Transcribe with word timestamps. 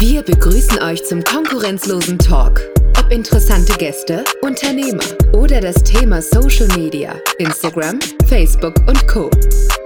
Wir 0.00 0.22
begrüßen 0.22 0.80
euch 0.80 1.04
zum 1.04 1.24
konkurrenzlosen 1.24 2.20
Talk. 2.20 2.60
Ob 3.00 3.10
interessante 3.10 3.76
Gäste, 3.78 4.24
Unternehmer 4.42 5.02
oder 5.32 5.60
das 5.60 5.74
Thema 5.82 6.22
Social 6.22 6.68
Media, 6.78 7.16
Instagram, 7.40 7.98
Facebook 8.26 8.76
und 8.86 9.08
Co. 9.08 9.28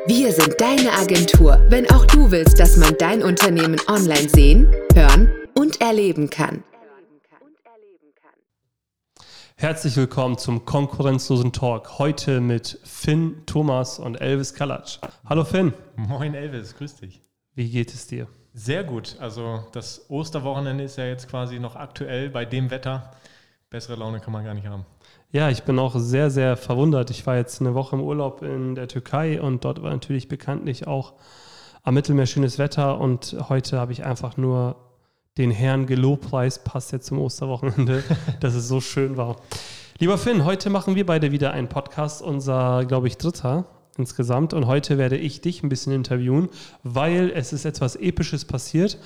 Wir 0.07 0.31
sind 0.33 0.61
deine 0.61 0.93
Agentur, 0.93 1.65
wenn 1.71 1.91
auch 1.91 2.05
du 2.05 2.31
willst, 2.31 2.61
dass 2.61 2.77
man 2.77 2.95
dein 2.99 3.23
Unternehmen 3.23 3.81
online 3.89 4.29
sehen, 4.29 4.71
hören 4.95 5.33
und 5.59 5.81
erleben 5.81 6.29
kann. 6.29 6.63
Herzlich 9.57 9.97
willkommen 9.97 10.37
zum 10.37 10.67
konkurrenzlosen 10.67 11.55
Talk. 11.55 11.99
Heute 11.99 12.43
mit 12.43 12.79
Finn, 12.85 13.47
Thomas 13.47 13.99
und 13.99 14.21
Elvis 14.21 14.53
Kalatsch. 14.53 14.99
Hallo 15.25 15.45
Finn. 15.45 15.73
Moin 15.97 16.35
Elvis, 16.35 16.77
grüß 16.77 16.97
dich. 16.97 17.23
Wie 17.55 17.71
geht 17.71 17.95
es 17.95 18.09
dir? 18.09 18.29
Sehr 18.55 18.85
gut. 18.85 19.17
Also 19.19 19.65
das 19.73 20.07
Osterwochenende 20.09 20.85
ist 20.85 20.97
ja 20.97 21.07
jetzt 21.07 21.29
quasi 21.29 21.59
noch 21.59 21.77
aktuell 21.77 22.29
bei 22.29 22.45
dem 22.45 22.71
Wetter. 22.71 23.11
Bessere 23.71 23.97
Laune 23.97 24.21
kann 24.21 24.33
man 24.33 24.45
gar 24.45 24.55
nicht 24.55 24.67
haben. 24.67 24.85
Ja, 25.31 25.49
ich 25.49 25.63
bin 25.63 25.79
auch 25.79 25.95
sehr, 25.97 26.31
sehr 26.31 26.59
verwundert. 26.59 27.11
Ich 27.11 27.27
war 27.27 27.37
jetzt 27.37 27.61
eine 27.63 27.75
Woche 27.75 27.97
im 27.97 28.03
Urlaub 28.03 28.43
in 28.43 28.75
der 28.75 28.89
Türkei 28.89 29.41
und 29.41 29.65
dort 29.65 29.83
war 29.83 29.91
natürlich 29.91 30.29
bekanntlich 30.29 30.87
auch 30.87 31.15
am 31.83 31.95
Mittelmeer 31.95 32.27
schönes 32.27 32.59
Wetter 32.59 33.01
und 33.01 33.37
heute 33.49 33.79
habe 33.81 33.93
ich 33.93 34.05
einfach 34.05 34.37
nur 34.37 34.77
den 35.39 35.51
Herrn 35.51 35.87
gelobpreist, 35.87 36.65
passt 36.65 36.93
jetzt 36.93 37.07
zum 37.07 37.19
Osterwochenende, 37.19 38.05
dass 38.41 38.55
es 38.55 38.69
so 38.69 38.83
schön 38.83 39.17
war. 39.17 39.37
Lieber 39.99 40.19
Finn, 40.19 40.45
heute 40.45 40.69
machen 40.69 40.95
wir 40.95 41.07
beide 41.07 41.33
wieder 41.33 41.53
einen 41.53 41.69
Podcast, 41.69 42.21
unser, 42.21 42.85
glaube 42.85 43.09
ich, 43.09 43.17
dritter 43.17 43.65
insgesamt. 43.99 44.55
Und 44.55 44.67
heute 44.67 44.99
werde 44.99 45.17
ich 45.17 45.41
dich 45.41 45.63
ein 45.63 45.69
bisschen 45.69 45.93
interviewen, 45.93 46.49
weil 46.83 47.31
es 47.31 47.53
ist 47.53 47.65
etwas 47.65 47.97
Episches 47.97 48.45
passiert. 48.45 48.99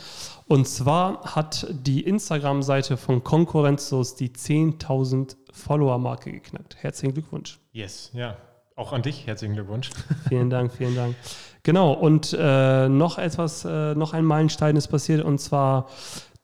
Und 0.47 0.69
zwar 0.69 1.35
hat 1.35 1.67
die 1.71 2.03
Instagram-Seite 2.03 2.97
von 2.97 3.25
Konkurrenzlos 3.25 4.15
die 4.15 4.31
10.000 4.31 5.37
Follower-Marke 5.53 6.31
geknackt. 6.31 6.77
Herzlichen 6.77 7.15
Glückwunsch. 7.15 7.59
Yes, 7.73 8.11
ja. 8.15 8.37
Auch 8.77 8.93
an 8.93 9.01
dich 9.01 9.27
herzlichen 9.27 9.55
Glückwunsch. 9.55 9.91
Vielen 10.29 10.51
Dank, 10.51 10.71
vielen 10.71 10.95
Dank. 10.95 11.17
Genau, 11.63 11.95
und 11.95 12.37
äh, 12.39 12.89
noch 12.89 13.19
etwas, 13.19 13.65
äh, 13.65 13.95
noch 13.95 14.13
ein 14.13 14.25
Meilenstein 14.25 14.77
ist 14.77 14.89
passiert, 14.89 15.25
und 15.25 15.39
zwar 15.39 15.89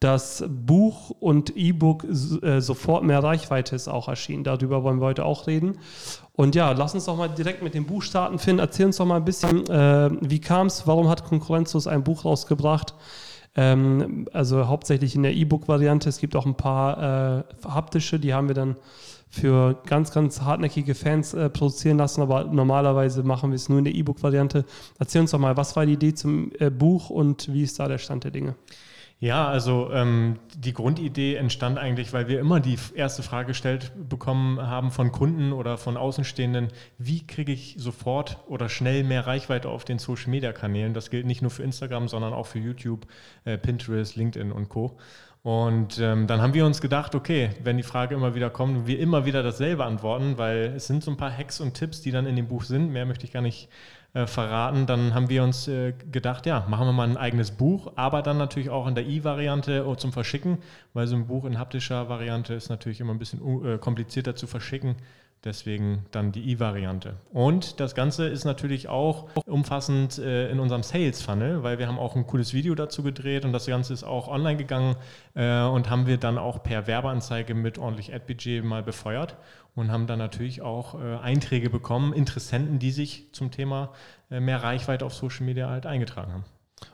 das 0.03 0.45
Buch 0.48 1.11
und 1.20 1.56
E-Book 1.56 2.05
äh, 2.05 2.61
sofort 2.61 3.05
mehr 3.05 3.22
Reichweite 3.22 3.77
ist 3.77 3.89
auch 3.89 4.09
erschienen. 4.09 4.44
Darüber 4.44 4.83
wollen 4.83 5.00
wir 5.00 5.06
heute 5.06 5.25
auch 5.25 5.47
reden. 5.47 5.78
Und 6.33 6.55
ja, 6.55 6.72
lass 6.72 6.94
uns 6.94 7.05
doch 7.05 7.17
mal 7.17 7.28
direkt 7.28 7.62
mit 7.62 7.75
dem 7.75 7.86
Buch 7.86 8.03
starten. 8.03 8.39
Finn, 8.39 8.59
erzähl 8.59 8.86
uns 8.86 8.97
doch 8.97 9.06
mal 9.06 9.17
ein 9.17 9.25
bisschen, 9.25 9.67
äh, 9.69 10.11
wie 10.20 10.41
kam 10.41 10.67
es, 10.67 10.86
warum 10.86 11.09
hat 11.09 11.25
Konkurrenzlos 11.25 11.86
ein 11.86 12.03
Buch 12.03 12.25
rausgebracht? 12.25 12.94
Ähm, 13.55 14.28
also 14.33 14.67
hauptsächlich 14.67 15.14
in 15.14 15.22
der 15.22 15.34
E-Book-Variante. 15.34 16.09
Es 16.09 16.19
gibt 16.19 16.37
auch 16.37 16.47
ein 16.47 16.56
paar 16.56 17.39
äh, 17.39 17.69
haptische, 17.69 18.19
die 18.19 18.34
haben 18.34 18.48
wir 18.48 18.55
dann 18.55 18.77
für 19.28 19.81
ganz, 19.87 20.12
ganz 20.12 20.42
hartnäckige 20.42 20.94
Fans 20.94 21.33
äh, 21.33 21.48
produzieren 21.48 21.97
lassen, 21.97 22.20
aber 22.20 22.44
normalerweise 22.44 23.22
machen 23.22 23.50
wir 23.50 23.56
es 23.56 23.69
nur 23.69 23.78
in 23.78 23.84
der 23.84 23.94
E-Book-Variante. 23.94 24.64
Erzähl 24.98 25.22
uns 25.22 25.31
doch 25.31 25.39
mal, 25.39 25.56
was 25.56 25.75
war 25.75 25.87
die 25.87 25.94
Idee 25.94 26.12
zum 26.12 26.50
äh, 26.59 26.70
Buch 26.70 27.09
und 27.09 27.53
wie 27.53 27.62
ist 27.62 27.78
da 27.78 27.89
der 27.89 27.98
Stand 27.98 28.25
der 28.25 28.31
Dinge? 28.31 28.56
Ja, 29.23 29.47
also 29.47 29.89
ähm, 29.92 30.41
die 30.56 30.73
Grundidee 30.73 31.37
entstand 31.37 31.78
eigentlich, 31.78 32.12
weil 32.12 32.27
wir 32.27 32.41
immer 32.41 32.59
die 32.59 32.77
erste 32.97 33.23
Frage 33.23 33.47
gestellt 33.47 33.92
bekommen 34.09 34.61
haben 34.61 34.91
von 34.91 35.12
Kunden 35.12 35.53
oder 35.53 35.78
von 35.78 35.97
Außenstehenden, 35.97 36.73
wie 36.98 37.25
kriege 37.25 37.53
ich 37.53 37.77
sofort 37.78 38.39
oder 38.48 38.69
schnell 38.69 39.05
mehr 39.05 39.25
Reichweite 39.25 39.69
auf 39.69 39.84
den 39.84 40.00
Social-Media-Kanälen? 40.00 40.93
Das 40.93 41.09
gilt 41.09 41.25
nicht 41.25 41.41
nur 41.41 41.53
für 41.53 41.62
Instagram, 41.62 42.09
sondern 42.09 42.33
auch 42.33 42.48
für 42.48 42.59
YouTube, 42.59 43.06
äh, 43.45 43.59
Pinterest, 43.59 44.17
LinkedIn 44.17 44.50
und 44.50 44.69
Co. 44.69 44.98
Und 45.45 46.00
ähm, 46.00 46.27
dann 46.27 46.43
haben 46.43 46.55
wir 46.55 46.67
uns 46.67 46.81
gedacht, 46.81 47.15
okay, 47.15 47.50
wenn 47.62 47.77
die 47.77 47.84
Frage 47.84 48.17
immer 48.17 48.34
wieder 48.34 48.50
kommt, 48.50 48.88
wir 48.88 48.99
immer 48.99 49.25
wieder 49.25 49.44
dasselbe 49.44 49.84
antworten, 49.84 50.37
weil 50.37 50.72
es 50.75 50.88
sind 50.88 51.05
so 51.05 51.12
ein 51.12 51.16
paar 51.16 51.37
Hacks 51.37 51.61
und 51.61 51.75
Tipps, 51.75 52.00
die 52.00 52.11
dann 52.11 52.27
in 52.27 52.34
dem 52.34 52.49
Buch 52.49 52.65
sind. 52.65 52.91
Mehr 52.91 53.06
möchte 53.06 53.25
ich 53.25 53.32
gar 53.32 53.43
nicht 53.43 53.69
äh, 54.15 54.27
verraten. 54.27 54.87
Dann 54.87 55.15
haben 55.15 55.28
wir 55.28 55.43
uns 55.43 55.69
äh, 55.69 55.93
gedacht, 56.11 56.47
ja, 56.47 56.67
machen 56.69 56.87
wir 56.87 56.93
mal 56.93 57.09
ein 57.09 57.17
eigenes 57.17 57.50
Buch, 57.50 57.93
aber 57.97 58.23
dann 58.23 58.39
natürlich 58.39 58.71
auch 58.71 58.87
in 58.87 58.95
der 58.95 59.06
E-Variante 59.06 59.87
oh, 59.87 59.95
zum 59.95 60.12
Verschicken, 60.12 60.59
weil 60.93 61.06
so 61.06 61.17
ein 61.17 61.27
Buch 61.27 61.45
in 61.45 61.59
haptischer 61.59 62.09
Variante 62.09 62.55
ist 62.55 62.69
natürlich 62.69 63.00
immer 63.00 63.15
ein 63.15 63.19
bisschen 63.19 63.65
äh, 63.65 63.78
komplizierter 63.78 64.34
zu 64.34 64.47
verschicken. 64.47 64.97
Deswegen 65.44 66.06
dann 66.12 66.30
die 66.30 66.53
E-Variante. 66.53 67.14
Und 67.32 67.80
das 67.80 67.97
Ganze 67.97 68.28
ist 68.28 68.44
natürlich 68.44 68.88
auch 68.88 69.28
umfassend 69.47 70.19
äh, 70.19 70.48
in 70.50 70.60
unserem 70.60 70.84
Sales 70.84 71.20
Funnel, 71.20 71.64
weil 71.64 71.80
wir 71.80 71.88
haben 71.88 71.98
auch 71.98 72.14
ein 72.14 72.28
cooles 72.28 72.54
Video 72.54 72.76
dazu 72.76 73.03
gedreht 73.03 73.44
und 73.44 73.52
das 73.52 73.66
Ganze 73.66 73.92
ist 73.92 74.04
auch 74.04 74.28
online 74.28 74.56
gegangen 74.56 74.94
äh, 75.34 75.62
und 75.64 75.91
haben 75.91 76.06
wir 76.06 76.16
dann 76.16 76.38
auch 76.38 76.62
per 76.62 76.86
Werbeanzeige 76.86 77.54
mit 77.54 77.76
ordentlich 77.76 78.14
Ad-Budget 78.14 78.64
mal 78.64 78.84
befeuert 78.84 79.36
und 79.75 79.91
haben 79.91 80.06
dann 80.06 80.20
natürlich 80.20 80.62
auch 80.62 80.94
äh, 80.94 81.16
Einträge 81.16 81.70
bekommen, 81.70 82.12
Interessenten, 82.12 82.78
die 82.78 82.92
sich 82.92 83.32
zum 83.32 83.50
Thema 83.50 83.91
mehr 84.28 84.62
Reichweite 84.62 85.04
auf 85.04 85.12
Social 85.12 85.44
Media 85.44 85.69
halt 85.69 85.86
eingetragen 85.86 86.32
haben. 86.32 86.44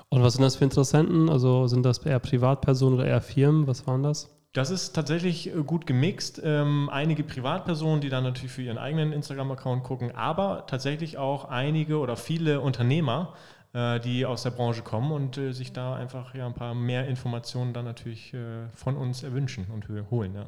Und 0.09 0.23
was 0.23 0.35
sind 0.35 0.43
das 0.43 0.57
für 0.57 0.65
Interessenten? 0.65 1.29
Also 1.29 1.67
sind 1.67 1.85
das 1.85 1.99
eher 1.99 2.19
Privatpersonen 2.19 2.99
oder 2.99 3.07
eher 3.07 3.21
Firmen? 3.21 3.67
Was 3.67 3.87
waren 3.87 4.03
das? 4.03 4.38
Das 4.59 4.71
ist 4.71 4.93
tatsächlich 4.93 5.55
äh, 5.55 5.63
gut 5.63 5.87
gemixt. 5.87 6.43
Ähm, 6.45 6.91
einige 6.91 7.23
Privatpersonen, 7.23 8.01
die 8.01 8.09
dann 8.09 8.25
natürlich 8.25 8.51
für 8.51 8.63
ihren 8.63 8.77
eigenen 8.77 9.13
Instagram-Account 9.13 9.85
gucken, 9.85 10.17
aber 10.17 10.65
tatsächlich 10.67 11.17
auch 11.17 11.45
einige 11.45 11.99
oder 11.99 12.17
viele 12.17 12.61
Unternehmer, 12.61 13.35
äh, 13.73 14.01
die 14.01 14.27
aus 14.27 14.43
der 14.43 14.51
Branche 14.51 14.83
kommen 14.83 15.13
und 15.13 15.39
äh, 15.39 15.53
sich 15.53 15.73
da 15.73 15.95
einfach 15.95 16.35
ja, 16.35 16.45
ein 16.45 16.55
paar 16.55 16.75
mehr 16.75 17.07
Informationen 17.07 17.73
dann 17.73 17.85
natürlich 17.85 18.35
äh, 18.35 18.67
von 18.75 18.97
uns 18.97 19.23
erwünschen 19.23 19.67
und 19.73 19.87
holen. 20.11 20.35
Ja. 20.35 20.47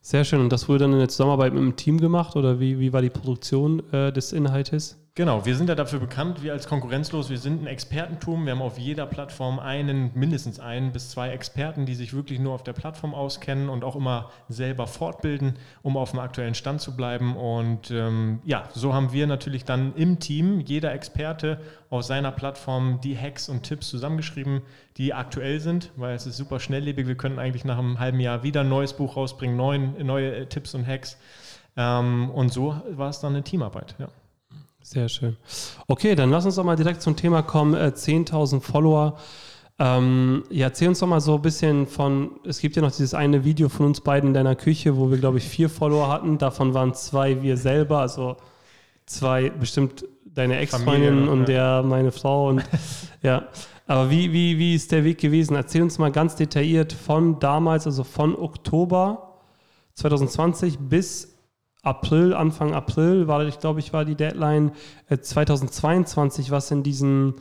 Sehr 0.00 0.24
schön. 0.24 0.40
Und 0.40 0.50
das 0.50 0.68
wurde 0.68 0.80
dann 0.80 0.94
in 0.94 0.98
der 0.98 1.08
Zusammenarbeit 1.08 1.52
mit 1.52 1.62
dem 1.62 1.76
Team 1.76 2.00
gemacht 2.00 2.34
oder 2.34 2.58
wie, 2.58 2.80
wie 2.80 2.92
war 2.92 3.00
die 3.00 3.10
Produktion 3.10 3.80
äh, 3.92 4.12
des 4.12 4.32
Inhaltes? 4.32 4.98
Genau, 5.18 5.46
wir 5.46 5.56
sind 5.56 5.70
ja 5.70 5.74
dafür 5.74 5.98
bekannt, 5.98 6.42
wir 6.42 6.52
als 6.52 6.68
konkurrenzlos, 6.68 7.30
wir 7.30 7.38
sind 7.38 7.62
ein 7.62 7.66
Expertentum. 7.66 8.44
Wir 8.44 8.52
haben 8.52 8.60
auf 8.60 8.76
jeder 8.76 9.06
Plattform 9.06 9.58
einen, 9.58 10.10
mindestens 10.12 10.60
einen 10.60 10.92
bis 10.92 11.08
zwei 11.08 11.30
Experten, 11.30 11.86
die 11.86 11.94
sich 11.94 12.12
wirklich 12.12 12.38
nur 12.38 12.52
auf 12.52 12.62
der 12.62 12.74
Plattform 12.74 13.14
auskennen 13.14 13.70
und 13.70 13.82
auch 13.82 13.96
immer 13.96 14.30
selber 14.50 14.86
fortbilden, 14.86 15.54
um 15.80 15.96
auf 15.96 16.10
dem 16.10 16.20
aktuellen 16.20 16.54
Stand 16.54 16.82
zu 16.82 16.94
bleiben. 16.94 17.34
Und 17.34 17.90
ähm, 17.90 18.40
ja, 18.44 18.68
so 18.74 18.92
haben 18.92 19.10
wir 19.10 19.26
natürlich 19.26 19.64
dann 19.64 19.94
im 19.94 20.18
Team, 20.18 20.60
jeder 20.60 20.92
Experte 20.92 21.62
aus 21.88 22.08
seiner 22.08 22.30
Plattform, 22.30 23.00
die 23.02 23.16
Hacks 23.16 23.48
und 23.48 23.62
Tipps 23.62 23.88
zusammengeschrieben, 23.88 24.60
die 24.98 25.14
aktuell 25.14 25.60
sind, 25.60 25.92
weil 25.96 26.14
es 26.14 26.26
ist 26.26 26.36
super 26.36 26.60
schnelllebig. 26.60 27.06
Wir 27.06 27.16
können 27.16 27.38
eigentlich 27.38 27.64
nach 27.64 27.78
einem 27.78 27.98
halben 27.98 28.20
Jahr 28.20 28.42
wieder 28.42 28.60
ein 28.60 28.68
neues 28.68 28.92
Buch 28.92 29.16
rausbringen, 29.16 29.56
neuen, 29.56 29.94
neue 30.04 30.36
äh, 30.36 30.44
Tipps 30.44 30.74
und 30.74 30.86
Hacks. 30.86 31.16
Ähm, 31.74 32.28
und 32.28 32.52
so 32.52 32.78
war 32.90 33.08
es 33.08 33.20
dann 33.20 33.32
eine 33.32 33.44
Teamarbeit. 33.44 33.94
Ja. 33.98 34.08
Sehr 34.86 35.08
schön. 35.08 35.36
Okay, 35.88 36.14
dann 36.14 36.30
lass 36.30 36.44
uns 36.44 36.54
doch 36.54 36.62
mal 36.62 36.76
direkt 36.76 37.02
zum 37.02 37.16
Thema 37.16 37.42
kommen. 37.42 37.74
Äh, 37.74 37.92
10.000 37.92 38.60
Follower. 38.60 39.18
Ähm, 39.80 40.44
ja, 40.48 40.68
erzähl 40.68 40.86
uns 40.86 41.00
doch 41.00 41.08
mal 41.08 41.20
so 41.20 41.34
ein 41.34 41.42
bisschen 41.42 41.88
von, 41.88 42.38
es 42.44 42.60
gibt 42.60 42.76
ja 42.76 42.82
noch 42.82 42.92
dieses 42.92 43.12
eine 43.12 43.44
Video 43.44 43.68
von 43.68 43.86
uns 43.86 44.00
beiden 44.00 44.28
in 44.28 44.34
deiner 44.34 44.54
Küche, 44.54 44.96
wo 44.96 45.10
wir, 45.10 45.18
glaube 45.18 45.38
ich, 45.38 45.44
vier 45.48 45.68
Follower 45.68 46.06
hatten. 46.06 46.38
Davon 46.38 46.72
waren 46.72 46.94
zwei 46.94 47.42
wir 47.42 47.56
selber, 47.56 47.98
also 47.98 48.36
zwei 49.06 49.50
bestimmt 49.50 50.04
deine 50.24 50.56
Ex-Freundin 50.58 51.26
und 51.26 51.48
ja. 51.48 51.80
der 51.80 51.82
meine 51.82 52.12
Frau 52.12 52.48
und 52.50 52.62
ja. 53.22 53.48
Aber 53.88 54.08
wie, 54.08 54.32
wie, 54.32 54.56
wie 54.56 54.76
ist 54.76 54.92
der 54.92 55.02
Weg 55.02 55.18
gewesen? 55.18 55.56
Erzähl 55.56 55.82
uns 55.82 55.98
mal 55.98 56.12
ganz 56.12 56.36
detailliert 56.36 56.92
von 56.92 57.40
damals, 57.40 57.86
also 57.86 58.04
von 58.04 58.36
Oktober 58.36 59.40
2020 59.94 60.78
bis 60.78 61.35
April, 61.86 62.34
Anfang 62.34 62.74
April 62.74 63.28
war, 63.28 63.46
ich 63.46 63.58
glaube 63.58 63.80
ich, 63.80 63.92
war 63.92 64.04
die 64.04 64.16
Deadline 64.16 64.72
äh, 65.08 65.18
2022, 65.18 66.50
was 66.50 66.70
in 66.70 66.82
diesen 66.82 67.34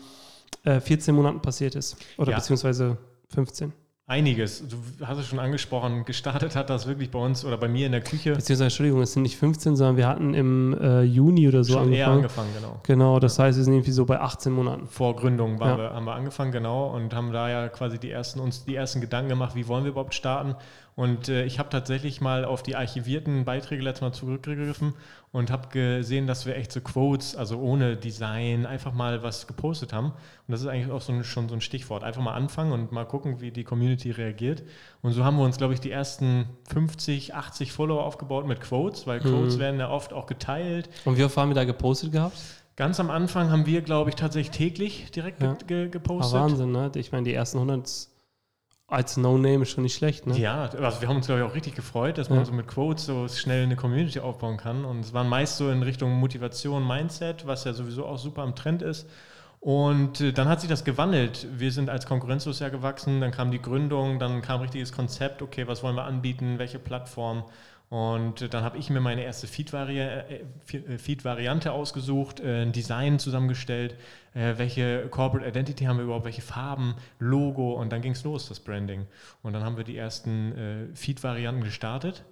äh, 0.64 0.80
14 0.80 1.16
Monaten 1.16 1.42
passiert 1.42 1.76
ist. 1.76 1.98
Oder 2.18 2.32
ja. 2.32 2.38
beziehungsweise 2.38 2.98
15. 3.34 3.74
Einiges. 4.08 4.64
Du 4.68 4.78
hast 5.04 5.18
es 5.18 5.26
schon 5.26 5.40
angesprochen, 5.40 6.06
gestartet 6.06 6.56
hat 6.56 6.70
das 6.70 6.86
wirklich 6.86 7.10
bei 7.10 7.18
uns 7.18 7.44
oder 7.44 7.58
bei 7.58 7.68
mir 7.68 7.88
in 7.88 7.92
der 7.92 8.02
Küche. 8.02 8.34
Beziehungsweise, 8.34 8.66
Entschuldigung, 8.66 9.02
es 9.02 9.14
sind 9.14 9.24
nicht 9.24 9.36
15, 9.36 9.76
sondern 9.76 9.98
wir 9.98 10.08
hatten 10.08 10.36
im 10.36 10.78
äh, 10.80 11.02
Juni 11.02 11.48
oder 11.48 11.64
so 11.64 11.74
schon 11.74 11.84
angefangen. 11.86 11.98
Eher 11.98 12.08
angefangen, 12.10 12.50
genau. 12.56 12.80
Genau, 12.84 13.20
das 13.20 13.38
ja. 13.38 13.46
heißt, 13.46 13.58
wir 13.58 13.64
sind 13.64 13.74
irgendwie 13.74 13.92
so 13.92 14.06
bei 14.06 14.20
18 14.20 14.54
Monaten. 14.54 14.86
Vor 14.86 15.16
Gründung 15.16 15.58
ja. 15.60 15.76
wir, 15.76 15.90
haben 15.90 16.06
wir 16.06 16.14
angefangen, 16.14 16.52
genau, 16.52 16.94
und 16.96 17.16
haben 17.16 17.32
da 17.32 17.50
ja 17.50 17.68
quasi 17.68 17.98
die 17.98 18.12
ersten, 18.12 18.40
uns 18.40 18.64
die 18.64 18.76
ersten 18.76 19.02
Gedanken 19.02 19.30
gemacht, 19.30 19.56
wie 19.56 19.68
wollen 19.68 19.86
wir 19.86 19.92
überhaupt 19.92 20.14
starten. 20.14 20.56
Und 20.96 21.28
äh, 21.28 21.44
ich 21.44 21.60
habe 21.60 21.70
tatsächlich 21.70 22.22
mal 22.22 22.46
auf 22.46 22.64
die 22.64 22.78
archivierten 22.78 23.44
Beiträge 23.44 23.84
letztes 23.84 24.02
Mal 24.02 24.14
zurückgegriffen 24.14 24.94
und 25.34 25.52
habe 25.52 25.68
gesehen, 25.68 26.26
dass 26.26 26.46
wir 26.46 26.56
echt 26.56 26.72
so 26.72 26.80
Quotes, 26.80 27.36
also 27.36 27.60
ohne 27.60 27.98
Design, 27.98 28.66
einfach 28.66 28.94
mal 28.94 29.22
was 29.22 29.46
gepostet 29.46 29.92
haben. 29.92 30.08
Und 30.08 30.52
das 30.52 30.62
ist 30.62 30.68
eigentlich 30.68 30.90
auch 30.90 31.02
so 31.02 31.12
ein, 31.12 31.26
schon 31.26 31.50
so 31.50 31.56
ein 31.56 31.60
Stichwort. 31.60 32.06
Einfach 32.06 32.22
mal 32.22 32.34
anfangen 32.34 32.72
und 32.72 32.94
mal 32.94 33.04
gucken, 33.04 33.42
wie 33.42 33.52
die 33.52 33.66
Community 33.66 34.12
reagiert. 34.12 34.64
Und 35.02 35.12
so 35.12 35.26
haben 35.26 35.36
wir 35.36 35.44
uns, 35.44 35.58
glaube 35.58 35.74
ich, 35.74 35.82
die 35.82 35.92
ersten 35.92 36.46
50, 36.70 37.36
80 37.36 37.74
Follower 37.74 38.06
aufgebaut 38.06 38.48
mit 38.48 38.62
Quotes, 38.62 39.06
weil 39.06 39.20
Quotes 39.20 39.58
mhm. 39.58 39.60
werden 39.60 39.80
ja 39.82 39.90
oft 39.90 40.14
auch 40.14 40.28
geteilt. 40.28 40.90
Und 41.04 41.18
wie 41.18 41.26
oft 41.26 41.36
haben 41.36 41.50
wir 41.50 41.56
da 41.56 41.66
gepostet 41.66 42.14
gehabt? 42.14 42.38
Ganz 42.78 43.02
am 43.02 43.10
Anfang 43.10 43.52
haben 43.52 43.66
wir, 43.66 43.82
glaube 43.82 44.12
ich, 44.12 44.16
tatsächlich 44.16 44.56
täglich 44.56 45.12
direkt 45.12 45.42
ja. 45.42 45.58
ge 45.68 45.90
gepostet. 45.90 46.36
Ah, 46.36 46.44
Wahnsinn, 46.44 46.72
ne? 46.72 46.92
Ich 46.96 47.12
meine, 47.12 47.26
die 47.26 47.34
ersten 47.34 47.58
100 47.58 48.15
als 48.88 49.18
No-Name 49.18 49.64
ist 49.64 49.72
schon 49.72 49.84
nicht 49.84 49.96
schlecht, 49.96 50.28
ne? 50.28 50.38
Ja, 50.38 50.64
also 50.64 51.02
wir 51.02 51.08
haben 51.08 51.16
uns, 51.18 51.26
glaube 51.26 51.42
ich, 51.42 51.48
auch 51.48 51.56
richtig 51.56 51.74
gefreut, 51.76 52.18
dass 52.18 52.30
man 52.30 52.40
Ja. 52.40 52.46
so 52.46 52.52
mit 52.54 52.68
Quotes 52.68 53.06
so 53.06 53.28
schnell 53.28 53.64
eine 53.64 53.76
Community 53.76 54.20
aufbauen 54.20 54.58
kann. 54.58 54.86
Und 54.86 55.00
es 55.00 55.14
waren 55.14 55.28
meist 55.28 55.58
so 55.58 55.70
in 55.72 55.82
Richtung 55.82 56.12
Motivation, 56.12 56.86
Mindset, 56.88 57.48
was 57.48 57.64
ja 57.64 57.74
sowieso 57.74 58.06
auch 58.06 58.18
super 58.20 58.44
im 58.44 58.54
Trend 58.54 58.82
ist. 58.84 59.08
Und 59.60 60.22
äh, 60.22 60.32
dann 60.32 60.48
hat 60.48 60.62
sich 60.62 60.70
das 60.70 60.84
gewandelt. 60.84 61.48
Wir 61.58 61.72
sind 61.72 61.90
als 61.90 62.06
konkurrenzlos 62.06 62.60
ja 62.60 62.70
gewachsen, 62.70 63.22
dann 63.22 63.32
kam 63.32 63.50
die 63.50 63.60
Gründung, 63.62 64.20
dann 64.20 64.44
kam 64.44 64.62
richtiges 64.62 64.92
Konzept, 64.94 65.42
okay, 65.42 65.68
was 65.68 65.82
wollen 65.82 65.96
wir 65.96 66.04
anbieten, 66.04 66.60
welche 66.60 66.78
Plattform. 66.78 67.44
Und 67.90 68.54
dann 68.54 68.64
habe 68.64 68.78
ich 68.78 68.90
mir 68.90 69.00
meine 69.00 69.24
erste 69.24 69.48
äh, 69.48 70.20
äh, 70.20 70.98
Feed-Variante 70.98 71.72
ausgesucht, 71.72 72.40
äh, 72.40 72.64
ein 72.64 72.72
Design 72.72 73.20
zusammengestellt, 73.20 73.96
welche 74.34 75.08
Corporate 75.12 75.48
Identity 75.48 75.86
haben 75.86 75.96
wir 75.96 76.04
überhaupt, 76.04 76.26
welche 76.26 76.42
Farben, 76.42 76.96
Logo 77.20 77.72
und 77.80 77.94
dann 77.94 78.02
ging 78.02 78.12
es 78.12 78.26
los, 78.26 78.50
das 78.50 78.60
Branding. 78.60 79.08
Und 79.44 79.54
dann 79.54 79.64
haben 79.64 79.78
wir 79.78 79.86
die 79.86 79.96
ersten 79.96 80.92
Feed-Varianten 80.94 81.64
gestartet 81.64 82.26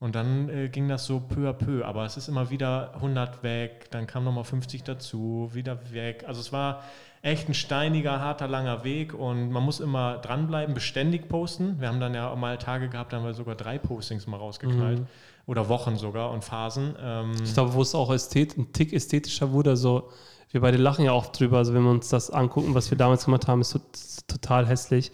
und 0.00 0.16
dann 0.16 0.72
ging 0.72 0.88
das 0.88 1.06
so 1.06 1.20
peu 1.20 1.48
à 1.48 1.52
peu, 1.52 1.84
aber 1.84 2.06
es 2.06 2.16
ist 2.16 2.26
immer 2.26 2.50
wieder 2.50 2.92
100 2.96 3.44
weg, 3.44 3.86
dann 3.92 4.08
kam 4.08 4.24
nochmal 4.24 4.42
50 4.42 4.82
dazu, 4.82 5.48
wieder 5.52 5.92
weg. 5.92 6.24
Also 6.26 6.40
es 6.40 6.52
war 6.52 6.82
echt 7.24 7.48
ein 7.48 7.54
steiniger, 7.54 8.20
harter, 8.20 8.46
langer 8.46 8.84
Weg 8.84 9.14
und 9.14 9.50
man 9.50 9.62
muss 9.62 9.80
immer 9.80 10.18
dranbleiben, 10.18 10.74
beständig 10.74 11.26
posten. 11.28 11.80
Wir 11.80 11.88
haben 11.88 11.98
dann 11.98 12.14
ja 12.14 12.34
mal 12.36 12.58
Tage 12.58 12.88
gehabt, 12.90 13.12
da 13.12 13.16
haben 13.16 13.24
wir 13.24 13.32
sogar 13.32 13.54
drei 13.54 13.78
Postings 13.78 14.26
mal 14.26 14.36
rausgeknallt 14.36 15.00
Mhm. 15.00 15.06
oder 15.46 15.68
Wochen 15.70 15.96
sogar 15.96 16.30
und 16.32 16.44
Phasen. 16.44 16.94
Ähm, 17.02 17.32
Ich 17.42 17.54
glaube, 17.54 17.72
wo 17.72 17.80
es 17.80 17.94
auch 17.94 18.12
ästhet, 18.12 18.58
ein 18.58 18.72
Tick 18.74 18.92
ästhetischer 18.92 19.52
wurde, 19.52 19.70
also 19.70 20.10
wir 20.50 20.60
beide 20.60 20.76
lachen 20.76 21.04
ja 21.04 21.12
auch 21.12 21.26
drüber, 21.32 21.56
also 21.58 21.72
wenn 21.72 21.82
wir 21.82 21.90
uns 21.90 22.10
das 22.10 22.30
angucken, 22.30 22.74
was 22.74 22.90
wir 22.90 22.98
damals 22.98 23.24
gemacht 23.24 23.48
haben, 23.48 23.62
ist 23.62 23.80
total 24.28 24.66
hässlich. 24.66 25.10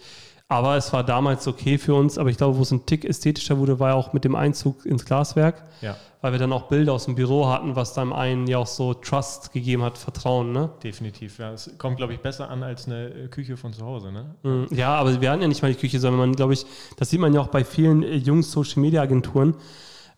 Aber 0.51 0.75
es 0.75 0.91
war 0.91 1.05
damals 1.05 1.47
okay 1.47 1.77
für 1.77 1.95
uns, 1.95 2.17
aber 2.17 2.29
ich 2.29 2.35
glaube, 2.35 2.57
wo 2.57 2.63
es 2.63 2.71
ein 2.71 2.85
Tick 2.85 3.05
ästhetischer 3.05 3.57
wurde, 3.57 3.79
war 3.79 3.91
ja 3.91 3.95
auch 3.95 4.11
mit 4.11 4.25
dem 4.25 4.35
Einzug 4.35 4.85
ins 4.85 5.05
Glaswerk, 5.05 5.63
ja, 5.79 5.95
weil 6.19 6.33
wir 6.33 6.39
dann 6.39 6.51
auch 6.51 6.63
Bilder 6.63 6.91
aus 6.91 7.05
dem 7.05 7.15
Büro 7.15 7.47
hatten, 7.47 7.77
was 7.77 7.93
dann 7.93 8.11
einen 8.11 8.47
ja 8.47 8.57
auch 8.57 8.67
so 8.67 8.93
Trust 8.93 9.53
gegeben 9.53 9.81
hat, 9.81 9.97
Vertrauen, 9.97 10.51
ne? 10.51 10.69
definitiv. 10.83 11.39
Ja. 11.39 11.53
Es 11.53 11.71
kommt, 11.77 11.95
glaube 11.95 12.13
ich, 12.13 12.19
besser 12.19 12.49
an 12.49 12.63
als 12.63 12.85
eine 12.85 13.07
äh, 13.07 13.27
Küche 13.29 13.55
von 13.55 13.71
zu 13.71 13.85
Hause. 13.85 14.11
Ne? 14.11 14.35
Mhm. 14.43 14.67
Ja, 14.71 14.93
aber 14.95 15.21
wir 15.21 15.31
hatten 15.31 15.41
ja 15.41 15.47
nicht 15.47 15.61
mal 15.61 15.71
die 15.71 15.79
Küche, 15.79 16.01
sondern 16.01 16.19
man, 16.19 16.35
glaube 16.35 16.51
ich, 16.51 16.65
das 16.97 17.09
sieht 17.09 17.21
man 17.21 17.33
ja 17.33 17.39
auch 17.39 17.47
bei 17.47 17.63
vielen 17.63 18.03
äh, 18.03 18.15
jungen 18.17 18.43
Social-Media-Agenturen. 18.43 19.55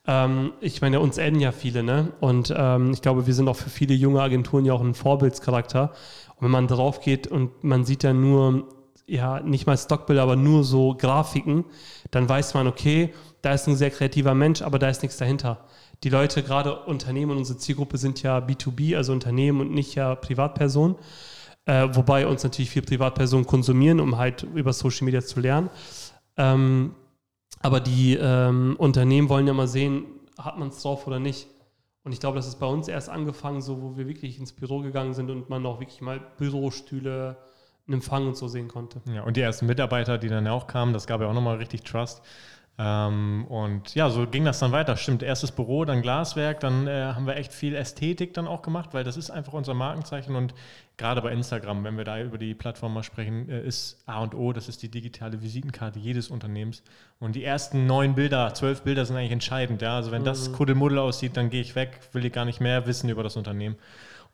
Ähm, 0.08 0.54
ich 0.62 0.82
meine, 0.82 1.00
uns 1.00 1.20
adden 1.20 1.42
ja 1.42 1.52
viele, 1.52 1.84
ne? 1.84 2.12
Und 2.22 2.52
ähm, 2.58 2.92
ich 2.92 3.04
glaube, 3.04 3.28
wir 3.28 3.36
sind 3.36 3.48
auch 3.48 3.56
für 3.56 3.70
viele 3.70 3.94
junge 3.94 4.24
Agenturen 4.24 4.66
ja 4.66 4.74
auch 4.74 4.82
ein 4.82 4.96
Vorbildscharakter. 4.96 5.92
Und 6.38 6.42
wenn 6.42 6.52
man 6.52 6.68
drauf 6.68 7.02
geht 7.02 7.28
und 7.28 7.64
man 7.64 7.86
sieht 7.86 8.04
dann 8.04 8.20
nur, 8.20 8.68
ja, 9.06 9.40
nicht 9.42 9.68
mal 9.68 9.78
Stockbilder, 9.78 10.24
aber 10.24 10.36
nur 10.36 10.64
so 10.64 10.96
Grafiken, 10.96 11.66
dann 12.12 12.28
weiß 12.28 12.54
man, 12.54 12.68
okay, 12.68 13.14
da 13.42 13.54
ist 13.54 13.68
ein 13.68 13.76
sehr 13.76 13.92
kreativer 13.92 14.34
Mensch, 14.34 14.62
aber 14.62 14.80
da 14.80 14.90
ist 14.90 15.02
nichts 15.02 15.18
dahinter. 15.18 15.66
Die 16.04 16.10
Leute, 16.10 16.44
gerade 16.44 16.84
Unternehmen 16.86 17.32
und 17.32 17.38
unsere 17.38 17.60
Zielgruppe 17.60 17.98
sind 17.98 18.22
ja 18.24 18.38
B2B, 18.40 18.96
also 18.96 19.14
Unternehmen 19.14 19.62
und 19.62 19.72
nicht 19.72 19.96
ja 19.96 20.16
Privatpersonen. 20.16 20.96
Äh, 21.66 21.90
wobei 21.94 22.28
uns 22.28 22.44
natürlich 22.44 22.70
viele 22.70 22.86
Privatpersonen 22.86 23.46
konsumieren, 23.46 24.00
um 24.02 24.18
halt 24.18 24.44
über 24.44 24.74
Social 24.74 25.06
Media 25.06 25.22
zu 25.22 25.40
lernen. 25.40 25.70
Ähm, 26.36 26.96
aber 27.62 27.80
die 27.80 28.18
ähm, 28.20 28.76
Unternehmen 28.78 29.30
wollen 29.30 29.48
ja 29.48 29.54
mal 29.54 29.70
sehen, 29.70 30.06
hat 30.38 30.60
man 30.60 30.70
es 30.70 30.82
drauf 30.82 31.08
oder 31.08 31.20
nicht. 31.20 31.48
Und 32.04 32.12
ich 32.12 32.20
glaube, 32.20 32.36
das 32.36 32.48
ist 32.48 32.60
bei 32.60 32.66
uns 32.66 32.90
erst 32.90 33.10
angefangen, 33.10 33.62
so 33.62 33.82
wo 33.82 33.96
wir 33.96 34.08
wirklich 34.08 34.38
ins 34.38 34.52
Büro 34.52 34.80
gegangen 34.80 35.14
sind 35.14 35.30
und 35.30 35.50
man 35.50 35.66
auch 35.66 35.80
wirklich 35.80 36.02
mal 36.02 36.20
Bürostühle, 36.38 37.38
einen 37.88 37.96
Empfang 37.96 38.28
und 38.28 38.38
so 38.38 38.48
sehen 38.48 38.68
konnte. 38.68 39.02
Ja, 39.14 39.24
und 39.24 39.38
die 39.38 39.42
ersten 39.42 39.66
Mitarbeiter, 39.66 40.18
die 40.18 40.30
dann 40.30 40.48
auch 40.48 40.68
kamen, 40.68 40.94
das 40.94 41.08
gab 41.08 41.22
ja 41.22 41.28
auch 41.28 41.34
nochmal 41.34 41.58
richtig 41.58 41.84
Trust. 41.84 42.22
Ähm, 42.80 43.46
und 43.50 43.94
ja, 43.94 44.10
so 44.10 44.26
ging 44.26 44.46
das 44.46 44.58
dann 44.58 44.72
weiter. 44.72 44.98
Stimmt, 44.98 45.22
erstes 45.22 45.52
Büro, 45.52 45.86
dann 45.86 46.02
Glaswerk, 46.02 46.60
dann 46.60 46.88
äh, 46.88 47.14
haben 47.14 47.28
wir 47.28 47.36
echt 47.36 47.54
viel 47.54 47.76
Ästhetik 47.76 48.34
dann 48.34 48.48
auch 48.48 48.64
gemacht, 48.64 48.90
weil 48.94 49.04
das 49.04 49.16
ist 49.16 49.30
einfach 49.30 49.54
unser 49.54 49.76
Markenzeichen 49.76 50.36
und 50.36 50.56
gerade 50.98 51.22
bei 51.22 51.32
Instagram, 51.32 51.84
wenn 51.84 51.98
wir 51.98 52.04
da 52.04 52.20
über 52.20 52.40
die 52.40 52.56
Plattform 52.56 52.96
mal 52.96 53.04
sprechen, 53.04 53.48
äh, 53.48 53.64
ist 53.64 54.02
A 54.08 54.24
und 54.24 54.34
O, 54.34 54.54
das 54.54 54.70
ist 54.70 54.82
die 54.82 54.90
digitale 54.90 55.44
Visitenkarte 55.44 56.00
jedes 56.00 56.30
Unternehmens. 56.30 56.82
Und 57.20 57.36
die 57.36 57.44
ersten 57.44 57.86
neun 57.86 58.16
Bilder, 58.16 58.56
zwölf 58.56 58.82
Bilder 58.82 59.06
sind 59.06 59.18
eigentlich 59.18 59.32
entscheidend. 59.32 59.84
Ja? 59.84 59.96
Also 59.98 60.12
wenn 60.12 60.24
das 60.24 60.52
Kuddelmuddel 60.52 60.98
aussieht, 60.98 61.38
dann 61.38 61.52
gehe 61.52 61.62
ich 61.62 61.76
weg, 61.76 62.00
will 62.12 62.26
ich 62.26 62.34
gar 62.34 62.46
nicht 62.46 62.60
mehr 62.60 62.88
wissen 62.88 63.08
über 63.08 63.22
das 63.22 63.38
Unternehmen. 63.38 63.76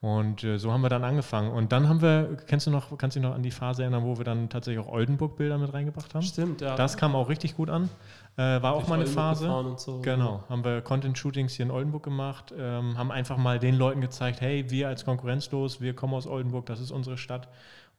Und 0.02 0.46
äh, 0.46 0.58
so 0.58 0.72
haben 0.72 0.82
wir 0.82 0.90
dann 0.90 1.04
angefangen. 1.04 1.52
Und 1.52 1.74
dann 1.74 1.90
haben 1.90 2.02
wir, 2.02 2.38
kennst 2.48 2.66
du 2.68 2.72
noch, 2.72 2.98
kannst 2.98 3.18
du 3.18 3.20
dich 3.20 3.28
noch 3.28 3.36
an 3.36 3.44
die 3.44 3.52
Phase 3.52 3.82
erinnern, 3.82 4.06
wo 4.06 4.18
wir 4.18 4.24
dann 4.24 4.48
tatsächlich 4.48 4.86
auch 4.86 4.90
Oldenburg-Bilder 4.90 5.58
mit 5.58 5.74
reingebracht 5.74 6.16
haben? 6.16 6.24
Stimmt, 6.24 6.62
ja. 6.62 6.76
Das 6.76 6.96
kam 6.96 7.16
auch 7.16 7.28
richtig 7.28 7.58
gut 7.58 7.70
an. 7.70 7.90
Äh, 8.38 8.62
war 8.62 8.74
auch 8.74 8.88
mal 8.88 8.96
eine 8.96 9.08
Phase. 9.08 9.52
so. 9.76 10.00
Genau, 10.00 10.46
haben 10.48 10.64
wir 10.64 10.82
Content-Shootings 10.82 11.54
hier 11.56 11.66
in 11.66 11.72
Oldenburg 11.72 12.04
gemacht, 12.04 12.54
ähm, 12.58 12.98
haben 12.98 13.12
einfach 13.12 13.36
mal 13.36 13.60
den 13.60 13.76
Leuten 13.76 14.00
gezeigt, 14.00 14.40
hey, 14.40 14.72
wir 14.72 14.88
als 14.88 15.04
konkurrenzlos, 15.04 15.82
wir 15.82 15.94
kommen 15.94 16.14
aus 16.14 16.28
Oldenburg, 16.28 16.66
das 16.66 16.80
ist 16.80 16.92
unsere 16.92 17.18
Stadt. 17.18 17.50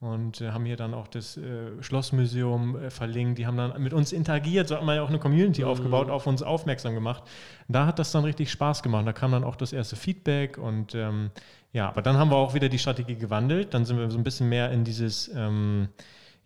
Und 0.01 0.41
äh, 0.41 0.53
haben 0.53 0.65
hier 0.65 0.77
dann 0.77 0.95
auch 0.95 1.09
das 1.09 1.37
äh, 1.37 1.83
Schlossmuseum 1.83 2.77
äh, 2.77 2.91
verlinkt. 2.91 3.39
Die 3.39 3.47
haben 3.47 3.59
dann 3.59 3.81
mit 3.83 3.93
uns 3.93 4.13
interagiert, 4.13 4.67
so 4.69 4.77
hat 4.77 4.83
man 4.83 4.97
ja 4.97 5.03
auch 5.03 5.11
eine 5.11 5.19
Community 5.19 5.63
aufgebaut, 5.63 6.09
auf 6.09 6.27
uns 6.27 6.43
aufmerksam 6.43 6.95
gemacht. 6.95 7.23
Da 7.69 7.85
hat 7.85 7.99
das 7.99 8.11
dann 8.11 8.25
richtig 8.25 8.51
Spaß 8.51 8.83
gemacht. 8.83 9.07
Da 9.07 9.13
kam 9.13 9.33
dann 9.33 9.45
auch 9.45 9.57
das 9.57 9.75
erste 9.75 9.97
Feedback 9.97 10.57
und 10.57 10.95
ähm, 10.95 11.31
ja, 11.73 11.87
aber 11.89 12.01
dann 12.01 12.17
haben 12.17 12.31
wir 12.31 12.37
auch 12.37 12.55
wieder 12.55 12.71
die 12.71 12.79
Strategie 12.79 13.17
gewandelt. 13.17 13.75
Dann 13.75 13.85
sind 13.85 13.99
wir 13.99 14.11
so 14.11 14.17
ein 14.17 14.25
bisschen 14.25 14.49
mehr 14.49 14.71
in 14.71 14.85
dieses 14.85 15.31
ähm, 15.35 15.89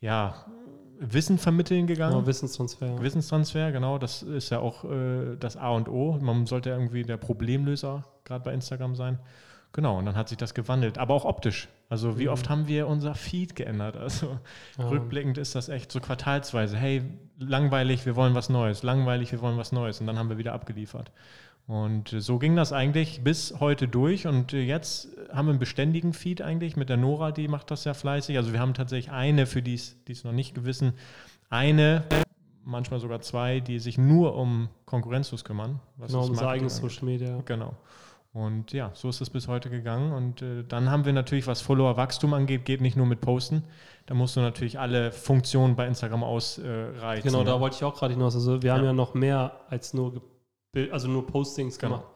ja, 0.01 0.35
Wissen 0.99 1.39
vermitteln 1.39 1.87
gegangen. 1.87 2.15
Genau, 2.15 2.27
Wissenstransfer. 2.27 3.01
Wissenstransfer, 3.01 3.73
genau, 3.73 3.99
das 3.99 4.23
ist 4.23 4.51
ja 4.51 4.59
auch 4.59 4.85
äh, 4.85 5.37
das 5.39 5.56
A 5.56 5.71
und 5.71 5.89
O. 5.89 6.19
Man 6.21 6.47
sollte 6.47 6.71
irgendwie 6.71 7.05
der 7.05 7.19
Problemlöser 7.19 8.05
gerade 8.25 8.45
bei 8.45 8.53
Instagram 8.53 8.97
sein. 8.97 9.19
Genau, 9.73 9.99
und 9.99 10.06
dann 10.06 10.17
hat 10.17 10.29
sich 10.29 10.39
das 10.39 10.55
gewandelt, 10.55 10.99
aber 10.99 11.15
auch 11.15 11.25
optisch. 11.25 11.69
Also 11.88 12.19
wie 12.19 12.28
oft 12.28 12.48
haben 12.48 12.66
wir 12.66 12.86
unser 12.88 13.14
Feed 13.14 13.54
geändert? 13.56 13.96
Also 13.96 14.38
Ja. 14.78 14.88
rückblickend 14.88 15.38
ist 15.38 15.54
das 15.54 15.69
echt 15.69 15.92
so 15.92 16.00
quartalsweise. 16.00 16.76
Hey, 16.76 17.02
langweilig, 17.38 18.06
wir 18.06 18.16
wollen 18.16 18.34
was 18.34 18.48
Neues. 18.48 18.82
Langweilig, 18.82 19.32
wir 19.32 19.40
wollen 19.40 19.56
was 19.58 19.70
Neues. 19.72 20.00
Und 20.00 20.06
dann 20.06 20.19
haben 20.19 20.28
wir 20.28 20.38
wieder 20.38 20.54
abgeliefert. 20.54 21.12
Und 21.66 22.08
so 22.19 22.38
ging 22.38 22.56
das 22.56 22.72
eigentlich 22.72 23.22
bis 23.22 23.58
heute 23.60 23.88
durch. 23.88 24.26
Und 24.26 24.52
jetzt 24.52 25.08
haben 25.32 25.46
wir 25.46 25.50
einen 25.50 25.58
beständigen 25.58 26.12
Feed 26.12 26.42
eigentlich 26.42 26.76
mit 26.76 26.88
der 26.88 26.96
Nora, 26.98 27.32
die 27.32 27.48
macht 27.48 27.70
das 27.70 27.84
sehr 27.84 27.94
fleißig. 27.94 28.36
Also 28.36 28.52
wir 28.52 28.60
haben 28.60 28.75
tatsächlich 28.75 29.12
eine, 29.12 29.46
für 29.46 29.62
die 29.62 29.75
es 29.75 30.25
noch 30.25 30.32
nicht 30.32 30.55
gewissen, 30.55 30.93
eine, 31.48 32.05
manchmal 32.64 33.00
sogar 33.00 33.20
zwei, 33.20 33.60
die 33.60 33.79
sich 33.79 33.96
nur 33.96 34.36
um 34.36 34.69
Konkurrenzlos 34.84 35.44
kümmern. 35.44 35.81
was 35.96 36.08
Genau, 36.12 36.22
das 36.29 36.31
Marketing 36.36 36.48
eigenes 36.50 36.76
angeht. 36.76 36.91
Social 36.91 37.05
Media. 37.06 37.43
Genau. 37.46 37.74
Und 38.34 38.72
ja, 38.72 38.91
so 38.94 39.08
ist 39.08 39.20
es 39.20 39.31
bis 39.31 39.46
heute 39.46 39.70
gegangen. 39.70 40.12
Und 40.12 40.43
äh, 40.43 40.64
dann 40.64 40.91
haben 40.91 41.05
wir 41.05 41.12
natürlich, 41.12 41.46
was 41.46 41.60
Follower-Wachstum 41.60 42.34
angeht, 42.34 42.64
geht 42.64 42.81
nicht 42.81 42.96
nur 42.96 43.06
mit 43.06 43.20
Posten. 43.20 43.62
Da 44.06 44.14
musst 44.14 44.34
du 44.34 44.41
natürlich 44.41 44.79
alle 44.81 45.12
Funktionen 45.12 45.76
bei 45.76 45.86
Instagram 45.86 46.24
ausreizen. 46.24 47.22
Genau, 47.22 47.44
da 47.44 47.55
ne? 47.55 47.60
wollte 47.60 47.76
ich 47.76 47.84
auch 47.84 47.94
gerade 47.94 48.12
hinaus. 48.12 48.34
Also 48.34 48.60
wir 48.60 48.72
haben 48.72 48.81
Ja. 48.81 48.86
ja 48.86 48.93
noch 48.93 49.14
mehr 49.14 49.60
als 49.70 49.94
nur, 49.94 50.20
also 50.91 51.06
nur 51.06 51.24
Postings 51.29 51.79
Genau. 51.79 51.98
gemacht. 51.98 52.14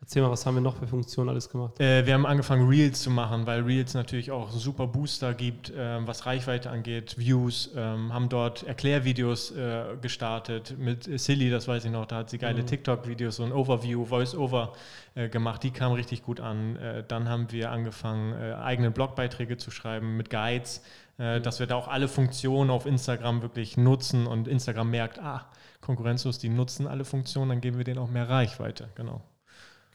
Erzähl 0.00 0.22
mal, 0.22 0.30
was 0.30 0.46
haben 0.46 0.54
wir 0.54 0.60
noch 0.60 0.76
für 0.76 0.86
Funktionen 0.86 1.28
alles 1.28 1.50
gemacht? 1.50 1.78
Äh, 1.80 2.06
wir 2.06 2.14
haben 2.14 2.24
angefangen, 2.24 2.66
Reels 2.68 3.02
zu 3.02 3.10
machen, 3.10 3.46
weil 3.46 3.62
Reels 3.62 3.94
natürlich 3.94 4.30
auch 4.30 4.50
super 4.50 4.86
Booster 4.86 5.34
gibt, 5.34 5.72
ähm, 5.76 6.06
was 6.06 6.24
Reichweite 6.24 6.70
angeht, 6.70 7.18
Views, 7.18 7.70
ähm, 7.76 8.12
haben 8.14 8.28
dort 8.28 8.62
Erklärvideos 8.62 9.50
äh, 9.50 9.96
gestartet 10.00 10.76
mit 10.78 11.06
äh, 11.08 11.18
Silly, 11.18 11.50
das 11.50 11.66
weiß 11.68 11.84
ich 11.84 11.90
noch, 11.90 12.06
da 12.06 12.18
hat 12.18 12.30
sie 12.30 12.38
geile 12.38 12.62
Mhm. 12.62 12.66
TikTok-Videos, 12.68 13.36
so 13.36 13.42
ein 13.42 13.52
Overview, 13.52 14.04
Voice-Over 14.04 14.72
äh, 15.14 15.28
gemacht, 15.28 15.62
die 15.62 15.72
kamen 15.72 15.94
richtig 15.96 16.22
gut 16.22 16.40
an. 16.40 16.76
Äh, 16.76 17.04
dann 17.06 17.28
haben 17.28 17.50
wir 17.50 17.70
angefangen, 17.70 18.32
äh, 18.32 18.54
eigene 18.54 18.90
Blogbeiträge 18.90 19.56
zu 19.58 19.70
schreiben 19.70 20.16
mit 20.16 20.30
Guides, 20.30 20.82
äh, 21.18 21.40
dass 21.40 21.58
wir 21.58 21.66
da 21.66 21.74
auch 21.74 21.88
alle 21.88 22.08
Funktionen 22.08 22.70
auf 22.70 22.86
Instagram 22.86 23.42
wirklich 23.42 23.76
nutzen 23.76 24.26
und 24.26 24.48
Instagram 24.48 24.90
merkt, 24.90 25.18
ah, 25.18 25.46
konkurrenzlos, 25.80 26.38
die 26.38 26.48
nutzen 26.48 26.86
alle 26.86 27.04
Funktionen, 27.04 27.50
dann 27.50 27.60
geben 27.60 27.78
wir 27.78 27.84
denen 27.84 27.98
auch 27.98 28.08
mehr 28.08 28.28
Reichweite, 28.28 28.88
genau. 28.94 29.20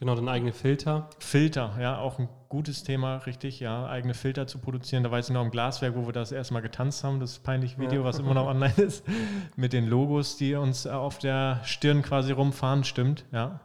Genau, 0.03 0.15
dann 0.15 0.27
eigene 0.27 0.51
Filter. 0.51 1.07
Filter, 1.17 1.77
ja, 1.79 1.98
auch 1.98 2.19
ein 2.19 2.27
gutes 2.50 2.83
Thema, 2.83 3.19
richtig, 3.19 3.62
ja, 3.62 3.86
eigene 3.86 4.13
Filter 4.13 4.48
zu 4.48 4.57
produzieren. 4.60 5.01
Da 5.01 5.12
weiß 5.12 5.29
ich 5.29 5.33
noch 5.33 5.41
im 5.45 5.50
Glaswerk, 5.50 5.95
wo 5.95 6.05
wir 6.05 6.12
das 6.12 6.33
erstmal 6.33 6.62
getanzt 6.62 7.05
haben, 7.05 7.22
das 7.22 7.39
peinliche 7.39 7.77
Video, 7.79 8.01
Ja. 8.01 8.03
was 8.03 8.19
immer 8.19 8.33
noch 8.33 8.45
online 8.48 8.74
ist, 8.75 9.05
mit 9.55 9.72
den 9.72 9.88
Logos, 9.88 10.36
die 10.36 10.55
uns 10.55 10.86
äh, 10.86 10.89
auf 10.89 11.19
der 11.19 11.62
Stirn 11.63 12.01
quasi 12.01 12.33
rumfahren, 12.33 12.83
stimmt, 12.83 13.24
ja. 13.31 13.62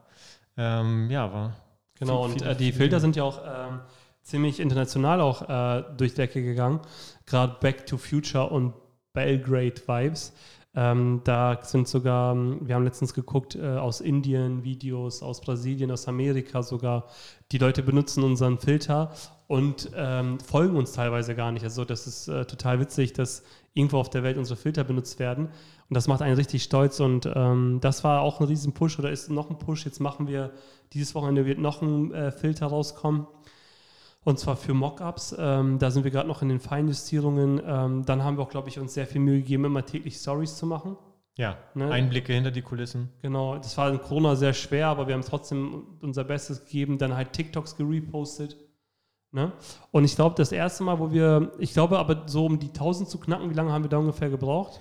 Ähm, 0.56 1.10
ja, 1.10 1.32
war. 1.32 1.56
Genau, 1.98 2.22
viel- 2.22 2.32
und 2.34 2.38
viele- 2.42 2.50
äh, 2.52 2.56
die 2.56 2.70
Filter 2.70 3.00
sind 3.00 3.16
ja 3.16 3.24
auch 3.24 3.40
ähm, 3.44 3.80
ziemlich 4.22 4.60
international 4.60 5.20
auch 5.20 5.42
äh, 5.42 5.82
durch 5.96 6.12
die 6.12 6.18
Decke 6.18 6.40
gegangen. 6.44 6.78
Gerade 7.26 7.56
Back 7.60 7.84
to 7.86 7.96
Future 7.98 8.48
und 8.50 8.74
Belgrade 9.12 9.74
Vibes. 9.88 10.32
Ähm, 10.80 11.22
da 11.24 11.58
sind 11.62 11.88
sogar, 11.88 12.36
wir 12.36 12.76
haben 12.76 12.84
letztens 12.84 13.12
geguckt, 13.12 13.56
äh, 13.56 13.66
aus 13.66 14.00
Indien 14.00 14.62
Videos, 14.62 15.24
aus 15.24 15.40
Brasilien, 15.40 15.90
aus 15.90 16.06
Amerika 16.06 16.62
sogar. 16.62 17.06
Die 17.50 17.58
Leute 17.58 17.82
benutzen 17.82 18.22
unseren 18.22 18.58
Filter 18.58 19.10
und 19.48 19.90
ähm, 19.96 20.38
folgen 20.38 20.76
uns 20.76 20.92
teilweise 20.92 21.34
gar 21.34 21.50
nicht. 21.50 21.64
Also 21.64 21.84
das 21.84 22.06
ist 22.06 22.28
äh, 22.28 22.44
total 22.44 22.78
witzig, 22.78 23.12
dass 23.12 23.42
irgendwo 23.74 23.98
auf 23.98 24.08
der 24.08 24.22
Welt 24.22 24.38
unsere 24.38 24.56
Filter 24.56 24.84
benutzt 24.84 25.18
werden. 25.18 25.46
Und 25.46 25.96
das 25.96 26.06
macht 26.06 26.22
einen 26.22 26.36
richtig 26.36 26.62
stolz. 26.62 27.00
Und 27.00 27.28
ähm, 27.34 27.78
das 27.80 28.04
war 28.04 28.20
auch 28.20 28.38
ein 28.38 28.46
riesen 28.46 28.72
Push 28.72 29.00
oder 29.00 29.10
ist 29.10 29.30
noch 29.30 29.50
ein 29.50 29.58
Push. 29.58 29.84
Jetzt 29.84 29.98
machen 29.98 30.28
wir, 30.28 30.52
dieses 30.92 31.12
Wochenende 31.16 31.44
wird 31.44 31.58
noch 31.58 31.82
ein 31.82 32.14
äh, 32.14 32.30
Filter 32.30 32.66
rauskommen. 32.68 33.26
Und 34.28 34.38
zwar 34.38 34.56
für 34.56 34.74
Mockups. 34.74 35.34
Ähm, 35.38 35.78
da 35.78 35.90
sind 35.90 36.04
wir 36.04 36.10
gerade 36.10 36.28
noch 36.28 36.42
in 36.42 36.50
den 36.50 36.60
Feinjustierungen. 36.60 37.62
Ähm, 37.64 38.04
dann 38.04 38.22
haben 38.22 38.36
wir 38.36 38.42
auch, 38.42 38.50
glaube 38.50 38.68
ich, 38.68 38.78
uns 38.78 38.92
sehr 38.92 39.06
viel 39.06 39.22
Mühe 39.22 39.38
gegeben, 39.38 39.64
immer 39.64 39.86
täglich 39.86 40.16
Stories 40.16 40.58
zu 40.58 40.66
machen. 40.66 40.98
Ja, 41.38 41.56
ne? 41.72 41.90
Einblicke 41.90 42.34
hinter 42.34 42.50
die 42.50 42.60
Kulissen. 42.60 43.08
Genau, 43.22 43.56
das 43.56 43.78
war 43.78 43.88
in 43.88 44.02
Corona 44.02 44.36
sehr 44.36 44.52
schwer, 44.52 44.88
aber 44.88 45.06
wir 45.06 45.14
haben 45.14 45.22
trotzdem 45.22 45.82
unser 46.02 46.24
Bestes 46.24 46.62
gegeben, 46.66 46.98
dann 46.98 47.16
halt 47.16 47.32
TikToks 47.32 47.78
gerepostet. 47.78 48.58
Ne? 49.32 49.50
Und 49.92 50.04
ich 50.04 50.14
glaube, 50.14 50.34
das 50.36 50.52
erste 50.52 50.84
Mal, 50.84 50.98
wo 50.98 51.10
wir, 51.10 51.52
ich 51.58 51.72
glaube 51.72 51.98
aber 51.98 52.24
so 52.26 52.44
um 52.44 52.58
die 52.58 52.68
1000 52.68 53.08
zu 53.08 53.18
knacken, 53.18 53.48
wie 53.48 53.54
lange 53.54 53.72
haben 53.72 53.84
wir 53.84 53.88
da 53.88 53.96
ungefähr 53.96 54.28
gebraucht? 54.28 54.78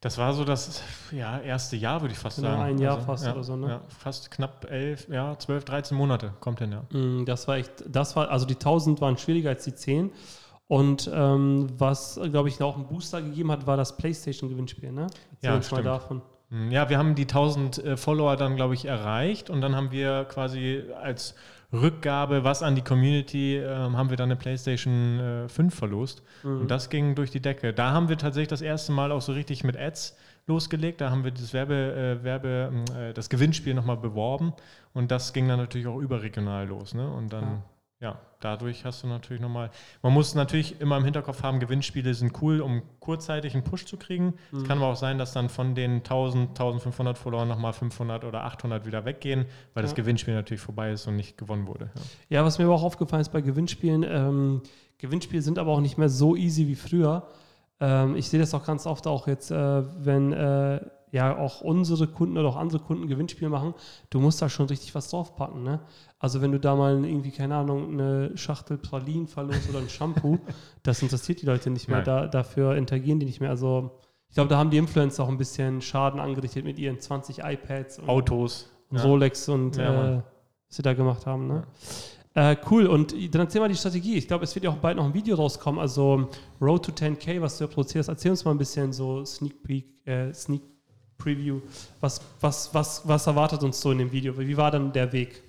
Das 0.00 0.18
war 0.18 0.34
so 0.34 0.44
das 0.44 0.82
ja, 1.10 1.38
erste 1.40 1.76
Jahr, 1.76 2.02
würde 2.02 2.12
ich 2.12 2.18
fast 2.18 2.36
genau, 2.36 2.50
sagen. 2.50 2.62
Ein 2.62 2.78
Jahr 2.78 2.96
also, 2.96 3.06
fast 3.06 3.24
ja, 3.24 3.32
oder 3.32 3.44
so, 3.44 3.56
ne? 3.56 3.68
Ja, 3.68 3.80
fast 3.88 4.30
knapp 4.30 4.66
elf, 4.70 5.08
ja, 5.08 5.38
zwölf, 5.38 5.64
13 5.64 5.96
Monate 5.96 6.32
kommt 6.40 6.60
hin, 6.60 6.72
ja. 6.72 6.98
Mm, 6.98 7.24
das 7.24 7.48
war 7.48 7.56
echt, 7.56 7.84
das 7.88 8.14
war, 8.14 8.30
also 8.30 8.44
die 8.46 8.54
1000 8.54 9.00
waren 9.00 9.16
schwieriger 9.16 9.50
als 9.50 9.64
die 9.64 9.74
10. 9.74 10.12
Und 10.68 11.10
ähm, 11.14 11.68
was, 11.78 12.20
glaube 12.30 12.48
ich, 12.48 12.60
auch 12.60 12.74
einen 12.74 12.88
Booster 12.88 13.22
gegeben 13.22 13.52
hat, 13.52 13.66
war 13.66 13.76
das 13.76 13.96
PlayStation-Gewinnspiel, 13.96 14.92
ne? 14.92 15.06
Erzähl 15.32 15.50
ja, 15.50 15.54
uns 15.54 15.70
mal 15.70 15.82
davon. 15.82 16.22
Mm, 16.50 16.70
ja, 16.70 16.88
wir 16.90 16.98
haben 16.98 17.14
die 17.14 17.22
1000 17.22 17.78
äh, 17.78 17.96
Follower 17.96 18.36
dann, 18.36 18.56
glaube 18.56 18.74
ich, 18.74 18.84
erreicht 18.84 19.48
und 19.48 19.60
dann 19.60 19.74
haben 19.74 19.92
wir 19.92 20.24
quasi 20.24 20.84
als 21.00 21.34
Rückgabe, 21.72 22.44
was 22.44 22.62
an 22.62 22.74
die 22.74 22.82
Community, 22.82 23.56
äh, 23.56 23.68
haben 23.68 24.10
wir 24.10 24.16
dann 24.16 24.30
eine 24.30 24.36
PlayStation 24.36 25.18
äh, 25.20 25.48
5 25.48 25.74
verlost. 25.74 26.22
Mhm. 26.42 26.62
Und 26.62 26.70
das 26.70 26.90
ging 26.90 27.14
durch 27.14 27.30
die 27.30 27.40
Decke. 27.40 27.72
Da 27.72 27.92
haben 27.92 28.08
wir 28.08 28.18
tatsächlich 28.18 28.48
das 28.48 28.62
erste 28.62 28.92
Mal 28.92 29.12
auch 29.12 29.22
so 29.22 29.32
richtig 29.32 29.64
mit 29.64 29.76
Ads 29.76 30.16
losgelegt. 30.46 31.00
Da 31.00 31.10
haben 31.10 31.24
wir 31.24 31.32
das 31.32 31.52
Werbe, 31.52 32.18
äh, 32.20 32.24
Werbe 32.24 32.72
äh, 32.96 33.12
das 33.12 33.28
Gewinnspiel 33.28 33.74
nochmal 33.74 33.96
beworben. 33.96 34.52
Und 34.94 35.10
das 35.10 35.32
ging 35.32 35.48
dann 35.48 35.58
natürlich 35.58 35.86
auch 35.86 35.98
überregional 35.98 36.66
los. 36.66 36.94
Ne? 36.94 37.08
Und 37.08 37.32
dann. 37.32 37.42
Ja 37.42 37.62
ja, 37.98 38.20
dadurch 38.40 38.84
hast 38.84 39.02
du 39.02 39.06
natürlich 39.06 39.40
nochmal. 39.40 39.70
Man 40.02 40.12
muss 40.12 40.34
natürlich 40.34 40.80
immer 40.82 40.98
im 40.98 41.04
Hinterkopf 41.04 41.42
haben, 41.42 41.60
Gewinnspiele 41.60 42.12
sind 42.12 42.42
cool, 42.42 42.60
um 42.60 42.82
kurzzeitig 43.00 43.54
einen 43.54 43.64
Push 43.64 43.86
zu 43.86 43.96
kriegen. 43.96 44.34
Es 44.52 44.60
mhm. 44.60 44.66
kann 44.66 44.78
aber 44.78 44.88
auch 44.88 44.96
sein, 44.96 45.16
dass 45.16 45.32
dann 45.32 45.48
von 45.48 45.74
den 45.74 45.96
1000, 45.98 46.50
1500 46.50 47.16
Followern 47.16 47.48
nochmal 47.48 47.72
500 47.72 48.24
oder 48.24 48.44
800 48.44 48.84
wieder 48.84 49.06
weggehen, 49.06 49.46
weil 49.72 49.82
ja. 49.82 49.82
das 49.82 49.94
Gewinnspiel 49.94 50.34
natürlich 50.34 50.60
vorbei 50.60 50.92
ist 50.92 51.06
und 51.06 51.16
nicht 51.16 51.38
gewonnen 51.38 51.66
wurde. 51.66 51.90
Ja, 52.28 52.40
ja 52.40 52.44
was 52.44 52.58
mir 52.58 52.66
aber 52.66 52.74
auch 52.74 52.82
aufgefallen 52.82 53.22
ist 53.22 53.32
bei 53.32 53.40
Gewinnspielen, 53.40 54.04
ähm, 54.06 54.62
Gewinnspiele 54.98 55.40
sind 55.40 55.58
aber 55.58 55.72
auch 55.72 55.80
nicht 55.80 55.96
mehr 55.96 56.10
so 56.10 56.36
easy 56.36 56.66
wie 56.68 56.74
früher. 56.74 57.26
Ähm, 57.80 58.14
ich 58.16 58.28
sehe 58.28 58.40
das 58.40 58.52
auch 58.52 58.64
ganz 58.64 58.86
oft 58.86 59.06
auch 59.06 59.26
jetzt, 59.26 59.50
äh, 59.50 59.82
wenn. 60.04 60.32
Äh, 60.32 60.80
ja 61.12 61.36
auch 61.36 61.60
unsere 61.60 62.06
Kunden 62.06 62.36
oder 62.36 62.48
auch 62.48 62.56
andere 62.56 62.78
Kunden 62.78 63.06
Gewinnspiel 63.08 63.48
machen, 63.48 63.74
du 64.10 64.20
musst 64.20 64.42
da 64.42 64.48
schon 64.48 64.66
richtig 64.66 64.94
was 64.94 65.10
draufpacken. 65.10 65.62
Ne? 65.62 65.80
Also 66.18 66.40
wenn 66.40 66.52
du 66.52 66.58
da 66.58 66.74
mal 66.74 67.04
irgendwie, 67.04 67.30
keine 67.30 67.56
Ahnung, 67.56 67.92
eine 67.92 68.36
Schachtel 68.36 68.78
Pralinen 68.78 69.26
verlost 69.26 69.68
oder 69.68 69.80
ein 69.80 69.88
Shampoo, 69.88 70.38
das 70.82 71.02
interessiert 71.02 71.42
die 71.42 71.46
Leute 71.46 71.70
nicht 71.70 71.88
mehr. 71.88 72.02
Da, 72.02 72.26
dafür 72.26 72.76
interagieren 72.76 73.20
die 73.20 73.26
nicht 73.26 73.40
mehr. 73.40 73.50
Also 73.50 74.00
ich 74.28 74.34
glaube, 74.34 74.48
da 74.48 74.56
haben 74.56 74.70
die 74.70 74.78
Influencer 74.78 75.24
auch 75.24 75.28
ein 75.28 75.38
bisschen 75.38 75.80
Schaden 75.82 76.20
angerichtet 76.20 76.64
mit 76.64 76.78
ihren 76.78 77.00
20 77.00 77.40
iPads. 77.40 77.98
Und 77.98 78.08
Autos. 78.08 78.70
Und 78.90 78.98
ja. 78.98 79.04
Rolex 79.04 79.48
und 79.48 79.76
ja, 79.76 80.18
äh, 80.18 80.22
was 80.68 80.76
sie 80.76 80.82
da 80.82 80.94
gemacht 80.94 81.26
haben. 81.26 81.48
Ne? 81.48 81.66
Ja. 82.34 82.52
Äh, 82.52 82.56
cool, 82.70 82.86
und 82.86 83.12
dann 83.34 83.42
erzähl 83.42 83.62
mal 83.62 83.68
die 83.68 83.76
Strategie. 83.76 84.16
Ich 84.16 84.28
glaube, 84.28 84.44
es 84.44 84.54
wird 84.54 84.64
ja 84.64 84.70
auch 84.70 84.76
bald 84.76 84.98
noch 84.98 85.06
ein 85.06 85.14
Video 85.14 85.36
rauskommen, 85.36 85.80
also 85.80 86.28
Road 86.60 86.84
to 86.84 86.92
10K, 86.92 87.40
was 87.40 87.56
du 87.56 87.64
ja 87.64 87.68
produzierst. 87.68 88.10
Erzähl 88.10 88.30
uns 88.30 88.44
mal 88.44 88.50
ein 88.50 88.58
bisschen 88.58 88.92
so 88.92 89.24
Sneak 89.24 89.62
Peek, 89.62 90.06
äh, 90.06 90.34
Sneak 90.34 90.62
Preview. 91.16 91.60
Was, 92.00 92.20
was, 92.42 92.74
was, 92.74 93.08
was 93.08 93.26
erwartet 93.26 93.62
uns 93.62 93.80
so 93.80 93.90
in 93.90 93.98
dem 93.98 94.12
Video? 94.12 94.36
Wie 94.36 94.56
war 94.56 94.70
dann 94.70 94.92
der 94.92 95.10
Weg? 95.14 95.42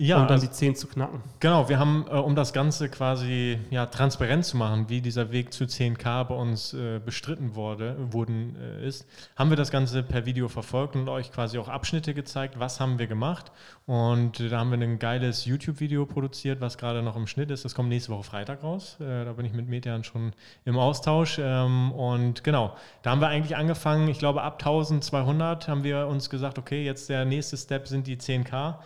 Ja, 0.00 0.22
um 0.22 0.28
dann 0.28 0.40
die 0.40 0.48
10 0.48 0.76
zu 0.76 0.86
knacken. 0.86 1.20
Genau, 1.40 1.68
wir 1.68 1.80
haben, 1.80 2.06
äh, 2.08 2.14
um 2.14 2.36
das 2.36 2.52
Ganze 2.52 2.88
quasi 2.88 3.58
ja, 3.70 3.86
transparent 3.86 4.44
zu 4.44 4.56
machen, 4.56 4.88
wie 4.88 5.00
dieser 5.00 5.32
Weg 5.32 5.52
zu 5.52 5.64
10K 5.64 6.24
bei 6.24 6.36
uns 6.36 6.72
äh, 6.72 7.00
bestritten 7.04 7.56
wurde, 7.56 7.96
wurden, 8.12 8.56
äh, 8.56 8.86
ist, 8.86 9.06
haben 9.34 9.50
wir 9.50 9.56
das 9.56 9.72
Ganze 9.72 10.04
per 10.04 10.24
Video 10.24 10.48
verfolgt 10.48 10.94
und 10.94 11.08
euch 11.08 11.32
quasi 11.32 11.58
auch 11.58 11.68
Abschnitte 11.68 12.14
gezeigt, 12.14 12.60
was 12.60 12.78
haben 12.78 13.00
wir 13.00 13.08
gemacht. 13.08 13.50
Und 13.86 14.38
da 14.38 14.58
haben 14.58 14.70
wir 14.70 14.78
ein 14.78 15.00
geiles 15.00 15.46
YouTube-Video 15.46 16.06
produziert, 16.06 16.60
was 16.60 16.78
gerade 16.78 17.02
noch 17.02 17.16
im 17.16 17.26
Schnitt 17.26 17.50
ist. 17.50 17.64
Das 17.64 17.74
kommt 17.74 17.88
nächste 17.88 18.12
Woche 18.12 18.22
Freitag 18.22 18.62
raus. 18.62 18.96
Da 18.98 19.32
bin 19.32 19.46
ich 19.46 19.52
mit 19.54 19.66
Median 19.66 20.04
schon 20.04 20.32
im 20.66 20.78
Austausch. 20.78 21.40
Ähm, 21.42 21.92
und 21.92 22.44
genau, 22.44 22.76
da 23.02 23.10
haben 23.10 23.20
wir 23.22 23.28
eigentlich 23.28 23.56
angefangen, 23.56 24.06
ich 24.08 24.18
glaube 24.18 24.42
ab 24.42 24.58
1200 24.60 25.68
haben 25.68 25.84
wir 25.84 26.06
uns 26.06 26.28
gesagt, 26.28 26.58
okay, 26.58 26.84
jetzt 26.84 27.08
der 27.08 27.24
nächste 27.24 27.56
Step 27.56 27.88
sind 27.88 28.06
die 28.06 28.18
10K. 28.18 28.76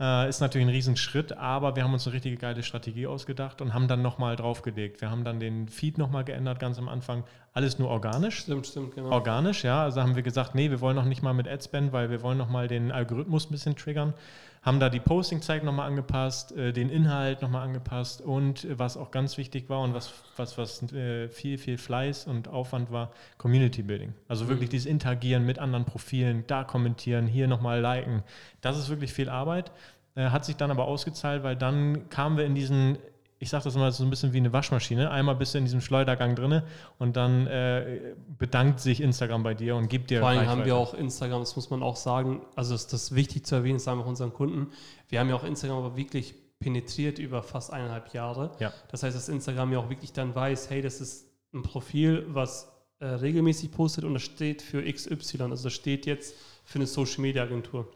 Äh, 0.00 0.30
ist 0.30 0.40
natürlich 0.40 0.66
ein 0.66 0.70
Riesenschritt, 0.70 1.36
aber 1.36 1.76
wir 1.76 1.84
haben 1.84 1.92
uns 1.92 2.06
eine 2.06 2.14
richtige 2.14 2.36
geile 2.38 2.62
Strategie 2.62 3.06
ausgedacht 3.06 3.60
und 3.60 3.74
haben 3.74 3.86
dann 3.86 4.00
nochmal 4.00 4.34
draufgelegt. 4.34 5.02
Wir 5.02 5.10
haben 5.10 5.24
dann 5.24 5.40
den 5.40 5.68
Feed 5.68 5.98
nochmal 5.98 6.24
geändert, 6.24 6.58
ganz 6.58 6.78
am 6.78 6.88
Anfang. 6.88 7.22
Alles 7.52 7.78
nur 7.78 7.90
organisch. 7.90 8.38
Stimmt, 8.38 8.66
stimmt, 8.66 8.94
genau. 8.94 9.10
Organisch, 9.10 9.62
ja. 9.62 9.82
Also 9.82 10.00
haben 10.00 10.16
wir 10.16 10.22
gesagt, 10.22 10.54
nee, 10.54 10.70
wir 10.70 10.80
wollen 10.80 10.96
noch 10.96 11.04
nicht 11.04 11.22
mal 11.22 11.34
mit 11.34 11.46
Adspend, 11.46 11.92
weil 11.92 12.08
wir 12.08 12.22
wollen 12.22 12.38
nochmal 12.38 12.66
den 12.66 12.90
Algorithmus 12.90 13.50
ein 13.50 13.50
bisschen 13.50 13.76
triggern. 13.76 14.14
Haben 14.62 14.78
da 14.78 14.90
die 14.90 15.00
Posting-Zeit 15.00 15.64
nochmal 15.64 15.88
angepasst, 15.88 16.52
äh, 16.52 16.72
den 16.72 16.90
Inhalt 16.90 17.40
nochmal 17.40 17.66
angepasst 17.66 18.20
und 18.20 18.64
äh, 18.64 18.78
was 18.78 18.98
auch 18.98 19.10
ganz 19.10 19.38
wichtig 19.38 19.70
war 19.70 19.80
und 19.80 19.94
was, 19.94 20.12
was, 20.36 20.58
was 20.58 20.82
äh, 20.92 21.28
viel, 21.28 21.56
viel 21.56 21.78
Fleiß 21.78 22.26
und 22.26 22.48
Aufwand 22.48 22.92
war, 22.92 23.10
Community 23.38 23.82
Building. 23.82 24.12
Also 24.28 24.48
wirklich 24.48 24.68
mhm. 24.68 24.72
dieses 24.72 24.86
Interagieren 24.86 25.46
mit 25.46 25.58
anderen 25.58 25.86
Profilen, 25.86 26.44
da 26.46 26.64
kommentieren, 26.64 27.26
hier 27.26 27.48
nochmal 27.48 27.80
liken. 27.80 28.22
Das 28.60 28.78
ist 28.78 28.90
wirklich 28.90 29.12
viel 29.12 29.28
Arbeit. 29.28 29.72
Hat 30.16 30.44
sich 30.44 30.56
dann 30.56 30.72
aber 30.72 30.86
ausgezahlt, 30.86 31.44
weil 31.44 31.54
dann 31.54 32.10
kamen 32.10 32.36
wir 32.36 32.44
in 32.44 32.54
diesen, 32.54 32.98
ich 33.42 33.48
sage 33.48 33.64
das 33.64 33.74
immer 33.74 33.90
so 33.90 34.04
ein 34.04 34.10
bisschen 34.10 34.34
wie 34.34 34.36
eine 34.36 34.52
Waschmaschine, 34.52 35.10
einmal 35.10 35.34
bist 35.34 35.54
du 35.54 35.58
in 35.58 35.64
diesem 35.64 35.80
Schleudergang 35.80 36.36
drin 36.36 36.62
und 36.98 37.16
dann 37.16 37.46
äh, 37.46 38.14
bedankt 38.38 38.80
sich 38.80 39.00
Instagram 39.00 39.42
bei 39.42 39.54
dir 39.54 39.76
und 39.76 39.88
gibt 39.88 40.10
dir. 40.10 40.20
Vor 40.20 40.28
allem 40.28 40.46
haben 40.46 40.66
wir 40.66 40.76
auch 40.76 40.92
Instagram, 40.92 41.40
das 41.40 41.56
muss 41.56 41.70
man 41.70 41.82
auch 41.82 41.96
sagen, 41.96 42.42
also 42.54 42.74
ist 42.74 42.92
das 42.92 43.14
wichtig 43.14 43.46
zu 43.46 43.54
erwähnen, 43.54 43.76
das 43.76 43.84
sagen 43.84 43.98
wir 43.98 44.04
auch 44.04 44.08
unseren 44.08 44.34
Kunden. 44.34 44.70
Wir 45.08 45.20
haben 45.20 45.30
ja 45.30 45.34
auch 45.34 45.44
Instagram 45.44 45.78
aber 45.78 45.96
wirklich 45.96 46.34
penetriert 46.58 47.18
über 47.18 47.42
fast 47.42 47.72
eineinhalb 47.72 48.12
Jahre. 48.12 48.50
Ja. 48.60 48.74
Das 48.90 49.02
heißt, 49.02 49.16
dass 49.16 49.30
Instagram 49.30 49.72
ja 49.72 49.78
auch 49.78 49.88
wirklich 49.88 50.12
dann 50.12 50.34
weiß, 50.34 50.68
hey, 50.68 50.82
das 50.82 51.00
ist 51.00 51.26
ein 51.54 51.62
Profil, 51.62 52.26
was 52.28 52.70
äh, 52.98 53.06
regelmäßig 53.06 53.72
postet 53.72 54.04
und 54.04 54.12
das 54.12 54.22
steht 54.22 54.60
für 54.60 54.82
XY. 54.82 55.44
Also 55.44 55.64
das 55.64 55.72
steht 55.72 56.04
jetzt 56.04 56.36
für 56.64 56.78
eine 56.78 56.86
Social 56.86 57.22
Media 57.22 57.44
Agentur. 57.44 57.88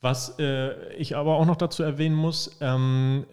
Was 0.00 0.38
äh, 0.38 0.94
ich 0.94 1.14
aber 1.14 1.36
auch 1.36 1.44
noch 1.44 1.56
dazu 1.56 1.82
erwähnen 1.82 2.16
muss, 2.16 2.56
ähm, 2.62 3.26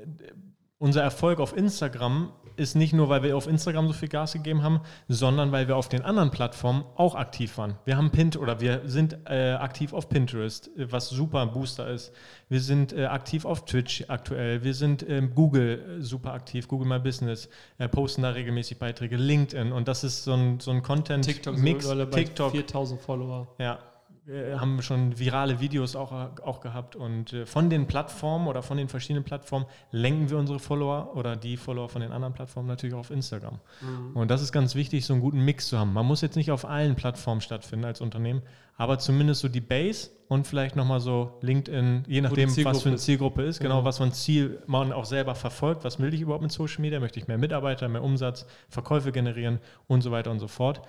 unser 0.80 1.04
Erfolg 1.04 1.40
auf 1.40 1.56
Instagram 1.56 2.32
ist 2.56 2.76
nicht 2.76 2.94
nur, 2.94 3.10
weil 3.10 3.24
wir 3.24 3.38
auf 3.38 3.48
Instagram 3.48 3.88
so 3.88 3.94
viel 3.94 4.10
Gas 4.10 4.34
gegeben 4.34 4.64
haben, 4.64 4.82
sondern 5.08 5.52
weil 5.52 5.68
wir 5.68 5.78
auf 5.78 5.88
den 5.88 6.02
anderen 6.02 6.32
Plattformen 6.32 6.84
auch 6.96 7.16
aktiv 7.16 7.58
waren. 7.58 7.76
Wir 7.86 7.96
haben 7.96 8.12
Pint 8.12 8.38
oder 8.38 8.60
wir 8.60 8.82
sind 8.86 9.18
äh, 9.26 9.54
aktiv 9.54 9.94
auf 9.94 10.10
Pinterest, 10.10 10.70
was 10.76 11.10
super 11.10 11.42
ein 11.42 11.52
Booster 11.52 11.90
ist. 11.90 12.14
Wir 12.50 12.60
sind 12.60 12.94
äh, 12.94 13.06
aktiv 13.06 13.46
auf 13.46 13.66
Twitch 13.66 14.06
aktuell. 14.08 14.64
Wir 14.64 14.74
sind 14.74 15.08
ähm, 15.08 15.34
Google 15.36 16.00
äh, 16.00 16.02
super 16.02 16.34
aktiv, 16.34 16.68
Google 16.68 16.88
My 16.88 17.00
Business, 17.00 17.50
äh, 17.78 17.88
posten 17.88 18.24
da 18.24 18.32
regelmäßig 18.32 18.80
Beiträge, 18.80 19.16
LinkedIn 19.16 19.72
und 19.72 19.88
das 19.88 20.04
ist 20.04 20.24
so 20.24 20.34
ein, 20.34 20.60
so 20.60 20.72
ein 20.72 20.82
Content-Mix. 20.82 21.88
TikTok, 21.88 22.12
TikTok 22.12 22.52
4000 22.52 23.02
Follower. 23.02 23.48
Ja, 23.58 23.80
äh, 24.28 24.56
haben 24.56 24.82
schon 24.82 25.18
virale 25.18 25.60
Videos 25.60 25.96
auch, 25.96 26.12
auch 26.12 26.60
gehabt 26.60 26.96
und 26.96 27.34
äh, 27.34 27.46
von 27.46 27.70
den 27.70 27.88
Plattformen 27.88 28.48
oder 28.48 28.62
von 28.62 28.78
den 28.78 28.88
verschiedenen 28.88 29.24
Plattformen 29.24 29.66
lenken 29.92 30.30
wir 30.30 30.38
unsere 30.38 30.60
Follower 30.60 31.16
oder 31.16 31.36
die 31.36 31.58
Follower 31.58 31.90
von 31.90 32.02
den 32.02 32.12
anderen 32.12 32.34
Plattformen 32.34 32.68
natürlich 32.68 32.96
auf 32.96 33.12
Instagram. 33.12 33.60
Mhm. 33.82 34.16
Und 34.16 34.30
das 34.30 34.42
ist 34.42 34.52
ganz 34.52 34.76
wichtig, 34.76 35.06
so 35.06 35.14
einen 35.14 35.22
guten 35.22 35.44
Mix 35.44 35.68
zu 35.68 35.80
haben. 35.80 35.94
Man 35.94 36.06
muss 36.06 36.22
jetzt 36.22 36.36
nicht 36.36 36.52
auf 36.52 36.66
allen 36.66 36.96
Plattformen 36.96 37.42
stattfinden 37.42 37.86
als 37.86 38.02
Unternehmen, 38.02 38.42
aber 38.78 39.00
zumindest 39.00 39.42
so 39.42 39.50
die 39.50 39.62
Base 39.62 40.12
und 40.28 40.48
vielleicht 40.48 40.76
nochmal 40.76 41.00
so 41.00 41.38
LinkedIn, 41.42 42.04
je 42.08 42.22
nachdem, 42.22 42.50
was 42.66 42.84
für 42.84 42.90
eine 42.90 42.98
Zielgruppe 42.98 43.44
ist, 43.44 43.60
genau, 43.60 43.82
mhm. 43.82 43.86
was 43.86 44.00
ein 44.00 44.14
Ziel 44.14 44.62
man 44.68 44.94
auch 44.94 45.06
selber 45.06 45.36
verfolgt, 45.36 45.84
was 45.84 46.00
will 46.00 46.14
ich 46.14 46.22
überhaupt 46.22 46.44
mit 46.44 46.52
Social 46.52 46.82
Media, 46.82 47.00
möchte 47.00 47.20
ich 47.20 47.28
mehr 47.28 47.38
Mitarbeiter, 47.38 47.90
mehr 47.90 48.04
Umsatz, 48.04 48.46
Verkäufe 48.70 49.12
generieren 49.12 49.60
und 49.88 50.02
so 50.02 50.12
weiter 50.12 50.32
und 50.32 50.40
so 50.40 50.48
fort. 50.48 50.82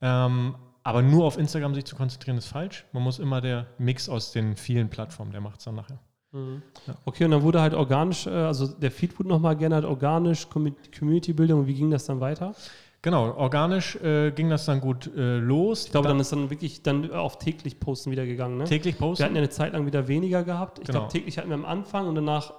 Ähm, 0.00 0.56
aber 0.86 1.02
nur 1.02 1.24
auf 1.24 1.36
Instagram 1.36 1.74
sich 1.74 1.84
zu 1.84 1.96
konzentrieren, 1.96 2.38
ist 2.38 2.46
falsch. 2.46 2.86
Man 2.92 3.02
muss 3.02 3.18
immer 3.18 3.40
der 3.40 3.66
Mix 3.76 4.08
aus 4.08 4.30
den 4.30 4.54
vielen 4.54 4.88
Plattformen, 4.88 5.32
der 5.32 5.40
macht 5.40 5.58
es 5.58 5.64
dann 5.64 5.74
nachher. 5.74 5.98
Mhm. 6.30 6.62
Ja. 6.86 6.94
Okay, 7.04 7.24
und 7.24 7.32
dann 7.32 7.42
wurde 7.42 7.60
halt 7.60 7.74
organisch, 7.74 8.28
äh, 8.28 8.30
also 8.30 8.68
der 8.68 8.92
Feed 8.92 9.18
wurde 9.18 9.28
nochmal 9.28 9.56
geändert, 9.56 9.84
organisch, 9.84 10.48
Community-Bildung. 10.48 11.66
Wie 11.66 11.74
ging 11.74 11.90
das 11.90 12.04
dann 12.04 12.20
weiter? 12.20 12.54
Genau, 13.02 13.34
organisch 13.34 13.96
äh, 13.96 14.30
ging 14.30 14.48
das 14.48 14.64
dann 14.64 14.80
gut 14.80 15.10
äh, 15.16 15.38
los. 15.38 15.86
Ich 15.86 15.90
glaube, 15.90 16.06
dann 16.06 16.20
ist 16.20 16.30
dann 16.30 16.50
wirklich 16.50 16.84
dann 16.84 17.10
auf 17.10 17.40
täglich 17.40 17.80
Posten 17.80 18.12
wieder 18.12 18.24
gegangen. 18.24 18.56
Ne? 18.56 18.64
Täglich 18.64 18.96
Posten. 18.96 19.18
Wir 19.18 19.26
hatten 19.26 19.34
ja 19.34 19.42
eine 19.42 19.50
Zeit 19.50 19.72
lang 19.72 19.86
wieder 19.86 20.06
weniger 20.06 20.44
gehabt. 20.44 20.78
Ich 20.78 20.86
genau. 20.86 21.00
glaube, 21.00 21.12
täglich 21.12 21.36
hatten 21.38 21.48
wir 21.48 21.54
am 21.54 21.64
Anfang 21.64 22.06
und 22.06 22.14
danach 22.14 22.54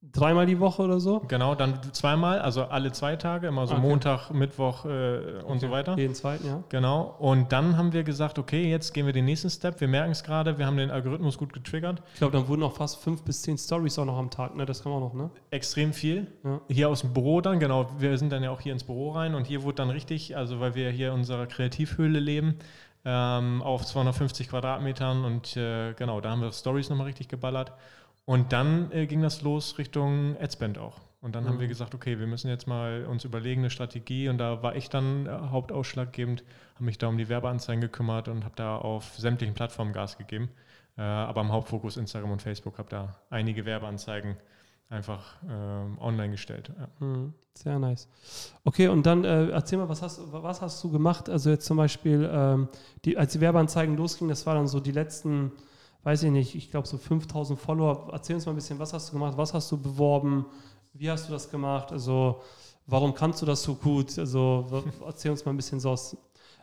Dreimal 0.00 0.46
die 0.46 0.60
Woche 0.60 0.82
oder 0.82 1.00
so? 1.00 1.20
Genau, 1.26 1.56
dann 1.56 1.80
zweimal, 1.92 2.38
also 2.38 2.64
alle 2.64 2.92
zwei 2.92 3.16
Tage, 3.16 3.48
immer 3.48 3.66
so 3.66 3.74
Okay. 3.74 3.82
Montag, 3.82 4.30
Mittwoch 4.30 4.84
äh, 4.84 5.42
und 5.44 5.58
so 5.58 5.72
weiter. 5.72 5.96
Jeden 5.98 6.14
zweiten, 6.14 6.46
ja. 6.46 6.62
Genau. 6.68 7.16
Und 7.18 7.50
dann 7.50 7.76
haben 7.76 7.92
wir 7.92 8.04
gesagt, 8.04 8.38
okay, 8.38 8.70
jetzt 8.70 8.94
gehen 8.94 9.06
wir 9.06 9.12
den 9.12 9.24
nächsten 9.24 9.50
Step. 9.50 9.80
Wir 9.80 9.88
merken 9.88 10.12
es 10.12 10.22
gerade, 10.22 10.56
wir 10.56 10.66
haben 10.66 10.76
den 10.76 10.92
Algorithmus 10.92 11.36
gut 11.36 11.52
getriggert. 11.52 12.00
Ich 12.12 12.20
glaube, 12.20 12.36
dann 12.36 12.46
wurden 12.46 12.62
auch 12.62 12.74
fast 12.74 12.98
fünf 12.98 13.22
bis 13.22 13.42
zehn 13.42 13.58
Stories 13.58 13.98
auch 13.98 14.04
noch 14.04 14.18
am 14.18 14.30
Tag, 14.30 14.54
ne? 14.54 14.66
Das 14.66 14.84
kann 14.84 14.92
man 14.92 15.02
auch 15.02 15.12
noch, 15.12 15.20
ne? 15.20 15.30
Extrem 15.50 15.92
viel. 15.92 16.28
Ja. 16.44 16.60
Hier 16.68 16.88
aus 16.90 17.00
dem 17.00 17.12
Büro 17.12 17.40
dann, 17.40 17.58
genau. 17.58 17.90
Wir 17.98 18.16
sind 18.18 18.30
dann 18.30 18.44
ja 18.44 18.52
auch 18.52 18.60
hier 18.60 18.74
ins 18.74 18.84
Büro 18.84 19.10
rein 19.10 19.34
und 19.34 19.48
hier 19.48 19.64
wurde 19.64 19.76
dann 19.76 19.90
richtig, 19.90 20.36
also 20.36 20.60
weil 20.60 20.76
wir 20.76 20.90
hier 20.90 21.08
in 21.08 21.14
unserer 21.14 21.48
Kreativhöhle 21.48 22.20
leben, 22.20 22.60
ähm, 23.04 23.62
auf 23.62 23.84
250 23.84 24.48
Quadratmetern 24.48 25.24
und 25.24 25.56
äh, 25.56 25.94
genau, 25.94 26.20
da 26.20 26.30
haben 26.30 26.42
wir 26.42 26.52
Stories 26.52 26.88
nochmal 26.88 27.06
richtig 27.06 27.28
geballert. 27.28 27.72
Und 28.28 28.52
dann 28.52 28.92
äh, 28.92 29.06
ging 29.06 29.22
das 29.22 29.40
los 29.40 29.78
Richtung 29.78 30.36
Adspend 30.38 30.76
auch. 30.76 31.00
Und 31.22 31.34
dann 31.34 31.46
haben 31.46 31.56
Mhm. 31.56 31.60
wir 31.60 31.68
gesagt, 31.68 31.94
okay, 31.94 32.18
wir 32.18 32.26
müssen 32.26 32.48
jetzt 32.48 32.66
mal 32.66 33.06
uns 33.06 33.24
überlegen, 33.24 33.62
eine 33.62 33.70
Strategie. 33.70 34.28
Und 34.28 34.36
da 34.36 34.62
war 34.62 34.76
ich 34.76 34.90
dann 34.90 35.24
äh, 35.24 35.30
hauptausschlaggebend, 35.30 36.44
habe 36.74 36.84
mich 36.84 36.98
da 36.98 37.06
um 37.06 37.16
die 37.16 37.30
Werbeanzeigen 37.30 37.80
gekümmert 37.80 38.28
und 38.28 38.44
habe 38.44 38.54
da 38.54 38.76
auf 38.76 39.16
sämtlichen 39.16 39.54
Plattformen 39.54 39.94
Gas 39.94 40.18
gegeben. 40.18 40.50
Äh, 40.98 41.00
aber 41.02 41.40
im 41.40 41.50
Hauptfokus 41.52 41.96
Instagram 41.96 42.30
und 42.32 42.42
Facebook 42.42 42.76
habe 42.76 42.90
da 42.90 43.16
einige 43.30 43.64
Werbeanzeigen 43.64 44.36
einfach 44.90 45.36
ähm, 45.48 45.96
online 45.98 46.32
gestellt. 46.32 46.70
Ja. 46.78 47.06
Mhm. 47.06 47.32
Sehr 47.54 47.78
nice. 47.78 48.08
Okay, 48.64 48.88
und 48.88 49.06
dann 49.06 49.24
äh, 49.24 49.48
erzähl 49.48 49.78
mal, 49.78 49.88
was 49.88 50.02
hast, 50.02 50.20
was 50.30 50.60
hast 50.60 50.84
du 50.84 50.90
gemacht? 50.92 51.30
Also 51.30 51.48
jetzt 51.48 51.64
zum 51.64 51.78
Beispiel, 51.78 52.28
ähm, 52.30 52.68
die, 53.06 53.16
als 53.16 53.32
die 53.32 53.40
Werbeanzeigen 53.40 53.96
losgingen, 53.96 54.28
das 54.28 54.44
war 54.44 54.54
dann 54.54 54.68
so 54.68 54.80
die 54.80 54.92
letzten, 54.92 55.52
weiß 56.02 56.22
ich 56.22 56.30
nicht, 56.30 56.54
ich 56.54 56.70
glaube 56.70 56.86
so 56.86 56.98
5000 56.98 57.58
Follower. 57.58 58.08
Erzähl 58.12 58.36
uns 58.36 58.46
mal 58.46 58.52
ein 58.52 58.56
bisschen, 58.56 58.78
was 58.78 58.92
hast 58.92 59.08
du 59.08 59.12
gemacht? 59.14 59.36
Was 59.36 59.54
hast 59.54 59.70
du 59.70 59.80
beworben? 59.80 60.46
Wie 60.92 61.10
hast 61.10 61.28
du 61.28 61.32
das 61.32 61.50
gemacht? 61.50 61.92
Also 61.92 62.42
warum 62.86 63.14
kannst 63.14 63.42
du 63.42 63.46
das 63.46 63.62
so 63.62 63.74
gut? 63.74 64.18
Also 64.18 64.84
erzähl 65.06 65.30
uns 65.30 65.44
mal 65.44 65.52
ein 65.52 65.56
bisschen 65.56 65.80
so 65.80 65.90
aus, 65.90 66.16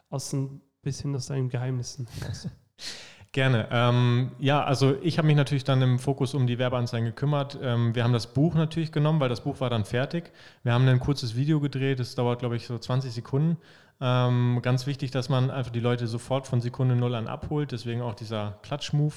aus 0.10 0.34
ein 0.34 0.62
bisschen 0.82 1.15
aus 1.15 1.27
deinen 1.27 1.50
Geheimnissen. 1.50 2.08
Gerne. 3.36 3.68
Ähm, 3.70 4.32
ja, 4.39 4.63
also 4.63 4.96
ich 5.01 5.18
habe 5.18 5.27
mich 5.27 5.36
natürlich 5.36 5.65
dann 5.65 5.82
im 5.82 6.00
Fokus 6.00 6.34
um 6.34 6.48
die 6.48 6.58
Werbeanzeigen 6.58 7.06
gekümmert. 7.06 7.60
Ähm, 7.62 7.94
wir 7.94 8.06
haben 8.06 8.13
das 8.13 8.27
Buch 8.27 8.56
natürlich 8.56 8.94
genommen, 8.94 9.20
weil 9.20 9.27
das 9.27 9.42
Buch 9.42 9.60
war 9.60 9.70
dann 9.70 9.84
fertig. 9.84 10.32
Wir 10.63 10.72
haben 10.72 10.88
ein 10.88 11.01
kurzes 11.01 11.36
Video 11.36 11.60
gedreht, 11.60 12.00
das 12.00 12.15
dauert, 12.15 12.39
glaube 12.39 12.56
ich, 12.56 12.65
so 12.65 12.77
20 12.77 13.12
Sekunden. 13.12 13.58
Ähm, 14.01 14.59
ganz 14.61 14.87
wichtig, 14.87 15.11
dass 15.11 15.29
man 15.29 15.49
einfach 15.49 15.71
die 15.71 15.79
Leute 15.79 16.07
sofort 16.07 16.47
von 16.47 16.59
Sekunde 16.59 16.95
Null 16.95 17.15
an 17.15 17.27
abholt, 17.27 17.71
deswegen 17.71 18.01
auch 18.01 18.13
dieser 18.13 18.59
Klatsch-Move, 18.63 19.15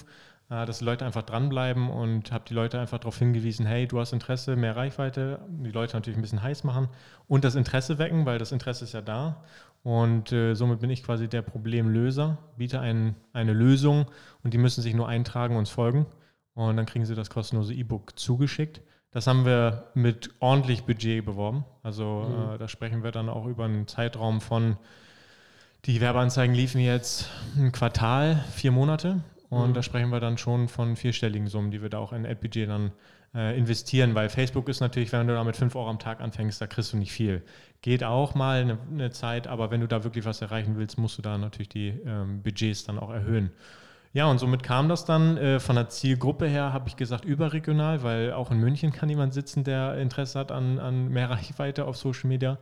äh, 0.50 0.66
dass 0.66 0.78
die 0.78 0.84
Leute 0.84 1.04
einfach 1.04 1.22
dranbleiben 1.22 1.90
und 1.90 2.30
habe 2.30 2.44
die 2.48 2.54
Leute 2.54 2.78
einfach 2.78 2.98
darauf 2.98 3.18
hingewiesen, 3.18 3.66
hey, 3.66 3.88
du 3.88 3.98
hast 3.98 4.12
Interesse, 4.12 4.54
mehr 4.56 4.76
Reichweite, 4.76 5.40
die 5.48 5.70
Leute 5.70 5.96
natürlich 5.96 6.16
ein 6.16 6.22
bisschen 6.22 6.42
heiß 6.42 6.64
machen 6.64 6.88
und 7.26 7.44
das 7.44 7.56
Interesse 7.56 7.98
wecken, 7.98 8.24
weil 8.24 8.38
das 8.38 8.52
Interesse 8.52 8.84
ist 8.84 8.94
ja 8.94 9.02
da. 9.02 9.42
Und 9.82 10.32
äh, 10.32 10.54
somit 10.54 10.80
bin 10.80 10.90
ich 10.90 11.02
quasi 11.02 11.28
der 11.28 11.42
Problemlöser, 11.42 12.38
biete 12.56 12.80
ein, 12.80 13.14
eine 13.32 13.52
Lösung 13.52 14.06
und 14.42 14.54
die 14.54 14.58
müssen 14.58 14.82
sich 14.82 14.94
nur 14.94 15.08
eintragen 15.08 15.54
und 15.54 15.60
uns 15.60 15.70
folgen. 15.70 16.06
Und 16.54 16.76
dann 16.76 16.86
kriegen 16.86 17.04
sie 17.04 17.14
das 17.14 17.30
kostenlose 17.30 17.72
E-Book 17.74 18.18
zugeschickt. 18.18 18.80
Das 19.10 19.26
haben 19.26 19.44
wir 19.46 19.90
mit 19.94 20.30
ordentlich 20.40 20.84
Budget 20.84 21.24
beworben. 21.24 21.64
Also 21.82 22.26
äh, 22.54 22.58
da 22.58 22.68
sprechen 22.68 23.02
wir 23.02 23.10
dann 23.10 23.28
auch 23.28 23.46
über 23.46 23.64
einen 23.64 23.86
Zeitraum 23.86 24.40
von, 24.40 24.76
die 25.84 26.00
Werbeanzeigen 26.00 26.54
liefen 26.54 26.80
jetzt 26.80 27.30
ein 27.56 27.72
Quartal, 27.72 28.44
vier 28.52 28.70
Monate. 28.72 29.20
Und 29.50 29.70
Mhm. 29.70 29.74
da 29.74 29.82
sprechen 29.82 30.10
wir 30.10 30.20
dann 30.20 30.36
schon 30.36 30.68
von 30.68 30.94
vierstelligen 30.96 31.48
Summen, 31.48 31.70
die 31.70 31.80
wir 31.80 31.88
da 31.88 31.98
auch 31.98 32.12
in 32.12 32.26
Ad-Budget 32.26 32.68
dann 32.68 32.92
äh, 33.34 33.56
investieren, 33.58 34.14
weil 34.14 34.28
Facebook 34.28 34.68
ist 34.68 34.80
natürlich, 34.80 35.10
wenn 35.12 35.26
du 35.26 35.32
da 35.34 35.42
mit 35.42 35.56
5 35.56 35.74
Euro 35.74 35.88
am 35.88 35.98
Tag 35.98 36.20
anfängst, 36.20 36.60
da 36.60 36.66
kriegst 36.66 36.92
du 36.92 36.98
nicht 36.98 37.12
viel. 37.12 37.42
Geht 37.80 38.04
auch 38.04 38.34
mal 38.34 38.60
eine, 38.60 38.78
eine 38.90 39.10
Zeit, 39.10 39.46
aber 39.46 39.70
wenn 39.70 39.80
du 39.80 39.86
da 39.88 40.04
wirklich 40.04 40.26
was 40.26 40.42
erreichen 40.42 40.76
willst, 40.76 40.98
musst 40.98 41.16
du 41.16 41.22
da 41.22 41.38
natürlich 41.38 41.68
die 41.70 41.88
ähm, 42.04 42.42
Budgets 42.42 42.84
dann 42.84 42.98
auch 42.98 43.10
erhöhen. 43.10 43.50
Ja, 44.12 44.26
und 44.26 44.38
somit 44.38 44.62
kam 44.62 44.88
das 44.88 45.04
dann. 45.04 45.36
Äh, 45.36 45.60
von 45.60 45.76
der 45.76 45.88
Zielgruppe 45.88 46.46
her 46.46 46.72
habe 46.72 46.88
ich 46.88 46.96
gesagt 46.96 47.24
überregional, 47.24 48.02
weil 48.02 48.32
auch 48.32 48.50
in 48.50 48.58
München 48.58 48.90
kann 48.90 49.08
jemand 49.08 49.34
sitzen, 49.34 49.64
der 49.64 49.98
Interesse 49.98 50.38
hat 50.38 50.50
an, 50.50 50.78
an 50.78 51.08
mehr 51.08 51.30
Reichweite 51.30 51.84
auf 51.84 51.96
Social 51.96 52.28
Media. 52.28 52.52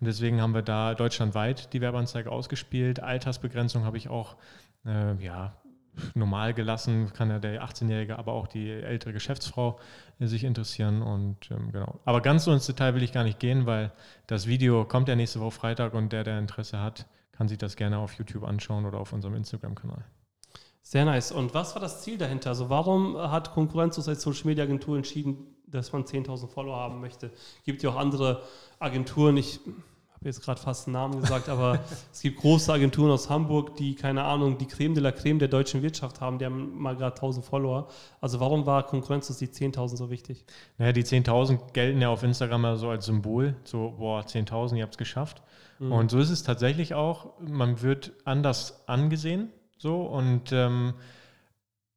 Und 0.00 0.06
deswegen 0.06 0.40
haben 0.40 0.54
wir 0.54 0.62
da 0.62 0.94
deutschlandweit 0.94 1.72
die 1.72 1.80
Werbeanzeige 1.80 2.32
ausgespielt. 2.32 3.00
Altersbegrenzung 3.00 3.84
habe 3.84 3.98
ich 3.98 4.08
auch, 4.08 4.36
äh, 4.86 5.14
ja, 5.22 5.54
normal 6.14 6.54
gelassen, 6.54 7.12
kann 7.12 7.30
ja 7.30 7.38
der 7.38 7.62
18-Jährige, 7.62 8.18
aber 8.18 8.32
auch 8.32 8.48
die 8.48 8.70
ältere 8.70 9.12
Geschäftsfrau 9.12 9.78
äh, 10.18 10.26
sich 10.26 10.44
interessieren 10.44 11.02
und 11.02 11.50
ähm, 11.50 11.70
genau. 11.72 12.00
Aber 12.04 12.20
ganz 12.20 12.44
so 12.44 12.52
ins 12.52 12.66
Detail 12.66 12.94
will 12.94 13.02
ich 13.02 13.12
gar 13.12 13.24
nicht 13.24 13.38
gehen, 13.38 13.66
weil 13.66 13.92
das 14.26 14.46
Video 14.46 14.84
kommt 14.84 15.08
ja 15.08 15.16
nächste 15.16 15.40
Woche 15.40 15.52
Freitag 15.52 15.94
und 15.94 16.12
der, 16.12 16.24
der 16.24 16.38
Interesse 16.38 16.80
hat, 16.80 17.06
kann 17.32 17.48
sich 17.48 17.58
das 17.58 17.76
gerne 17.76 17.98
auf 17.98 18.14
YouTube 18.14 18.44
anschauen 18.44 18.86
oder 18.86 18.98
auf 18.98 19.12
unserem 19.12 19.34
Instagram-Kanal. 19.34 20.04
Sehr 20.86 21.06
nice. 21.06 21.32
Und 21.32 21.54
was 21.54 21.74
war 21.74 21.80
das 21.80 22.02
Ziel 22.02 22.18
dahinter? 22.18 22.50
Also 22.50 22.68
warum 22.68 23.16
hat 23.16 23.54
Konkurrenz 23.54 23.98
als 24.06 24.20
Social 24.20 24.44
Media 24.44 24.64
Agentur 24.64 24.98
entschieden, 24.98 25.38
dass 25.66 25.92
man 25.94 26.04
10.000 26.04 26.46
Follower 26.46 26.76
haben 26.76 27.00
möchte? 27.00 27.30
Gibt 27.64 27.82
ja 27.82 27.88
auch 27.88 27.96
andere 27.96 28.42
Agenturen. 28.78 29.38
Ich 29.38 29.60
habe 29.64 30.26
jetzt 30.26 30.42
gerade 30.42 30.60
fast 30.60 30.86
einen 30.86 30.92
Namen 30.92 31.22
gesagt, 31.22 31.48
aber 31.48 31.80
es 32.12 32.20
gibt 32.20 32.38
große 32.38 32.70
Agenturen 32.70 33.10
aus 33.10 33.30
Hamburg, 33.30 33.76
die 33.76 33.94
keine 33.94 34.24
Ahnung, 34.24 34.58
die 34.58 34.66
Creme 34.66 34.92
de 34.92 35.02
la 35.02 35.10
Creme 35.10 35.38
der 35.38 35.48
deutschen 35.48 35.80
Wirtschaft 35.80 36.20
haben. 36.20 36.38
Die 36.38 36.44
haben 36.44 36.78
mal 36.78 36.94
gerade 36.94 37.18
1.000 37.18 37.40
Follower. 37.40 37.88
Also 38.20 38.38
warum 38.38 38.66
war 38.66 38.86
Konkurrenz 38.86 39.34
die 39.38 39.48
10.000 39.48 39.96
so 39.96 40.10
wichtig? 40.10 40.44
Naja, 40.76 40.92
die 40.92 41.02
10.000 41.02 41.72
gelten 41.72 42.02
ja 42.02 42.10
auf 42.10 42.22
Instagram 42.22 42.62
ja 42.62 42.76
so 42.76 42.90
als 42.90 43.06
Symbol, 43.06 43.56
so, 43.64 43.94
boah, 43.96 44.20
10.000, 44.20 44.76
ihr 44.76 44.82
habt 44.82 44.94
es 44.94 44.98
geschafft. 44.98 45.42
Und 45.80 46.10
so 46.10 46.18
ist 46.18 46.30
es 46.30 46.42
tatsächlich 46.42 46.94
auch. 46.94 47.32
Man 47.40 47.82
wird 47.82 48.12
anders 48.24 48.86
angesehen, 48.86 49.50
so, 49.84 50.02
und 50.02 50.50
ähm, 50.52 50.94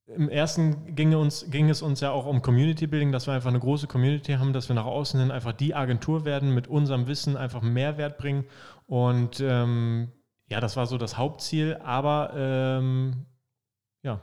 im 0.07 0.29
ersten 0.29 0.95
ging, 0.95 1.15
uns, 1.15 1.49
ging 1.49 1.69
es 1.69 1.81
uns 1.81 2.01
ja 2.01 2.11
auch 2.11 2.25
um 2.25 2.41
Community 2.41 2.85
Building, 2.87 3.11
dass 3.13 3.27
wir 3.27 3.33
einfach 3.33 3.49
eine 3.49 3.59
große 3.59 3.87
Community 3.87 4.33
haben, 4.33 4.53
dass 4.53 4.69
wir 4.69 4.75
nach 4.75 4.85
außen 4.85 5.19
hin 5.19 5.31
einfach 5.31 5.53
die 5.53 5.73
Agentur 5.73 6.25
werden, 6.25 6.53
mit 6.53 6.67
unserem 6.67 7.07
Wissen 7.07 7.37
einfach 7.37 7.61
Mehrwert 7.61 8.17
bringen. 8.17 8.45
Und 8.87 9.39
ähm, 9.41 10.11
ja, 10.49 10.59
das 10.61 10.75
war 10.77 10.85
so 10.87 10.97
das 10.97 11.17
Hauptziel, 11.17 11.77
aber 11.83 12.31
ähm, 12.35 13.25
ja, 14.03 14.21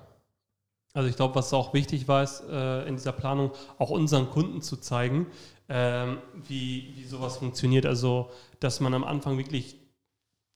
Also 0.94 1.08
ich 1.08 1.16
glaube, 1.16 1.34
was 1.34 1.52
auch 1.52 1.74
wichtig 1.74 2.06
war, 2.06 2.22
ist 2.22 2.40
äh, 2.48 2.86
in 2.86 2.94
dieser 2.96 3.12
Planung 3.12 3.50
auch 3.78 3.90
unseren 3.90 4.30
Kunden 4.30 4.62
zu 4.62 4.76
zeigen, 4.76 5.26
ähm, 5.68 6.18
wie, 6.34 6.92
wie 6.96 7.04
sowas 7.04 7.36
funktioniert. 7.38 7.84
Also, 7.86 8.30
dass 8.60 8.80
man 8.80 8.94
am 8.94 9.02
Anfang 9.04 9.36
wirklich 9.36 9.76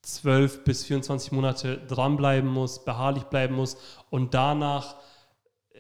12 0.09 0.65
bis 0.65 0.85
24 0.85 1.33
Monate 1.33 1.79
dranbleiben 1.87 2.51
muss, 2.51 2.85
beharrlich 2.85 3.25
bleiben 3.25 3.55
muss 3.55 3.77
und 4.11 4.35
danach 4.35 4.97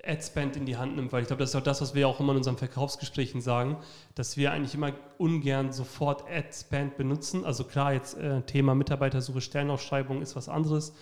Adspend 0.04 0.56
in 0.56 0.64
die 0.64 0.76
Hand 0.76 0.96
nimmt, 0.96 1.12
weil 1.12 1.22
ich 1.22 1.26
glaube, 1.26 1.40
das 1.40 1.50
ist 1.50 1.56
auch 1.56 1.62
das, 1.62 1.80
was 1.80 1.94
wir 1.94 2.08
auch 2.08 2.20
immer 2.20 2.32
in 2.32 2.38
unseren 2.38 2.56
Verkaufsgesprächen 2.56 3.40
sagen, 3.40 3.78
dass 4.14 4.36
wir 4.36 4.52
eigentlich 4.52 4.74
immer 4.74 4.92
ungern 5.18 5.72
sofort 5.72 6.24
Adspend 6.30 6.96
benutzen. 6.96 7.44
Also 7.44 7.64
klar, 7.64 7.92
jetzt 7.92 8.16
äh, 8.16 8.42
Thema 8.42 8.74
Mitarbeitersuche, 8.74 9.40
Stellenausschreibung 9.40 10.22
ist 10.22 10.36
was 10.36 10.48
anderes. 10.48 10.94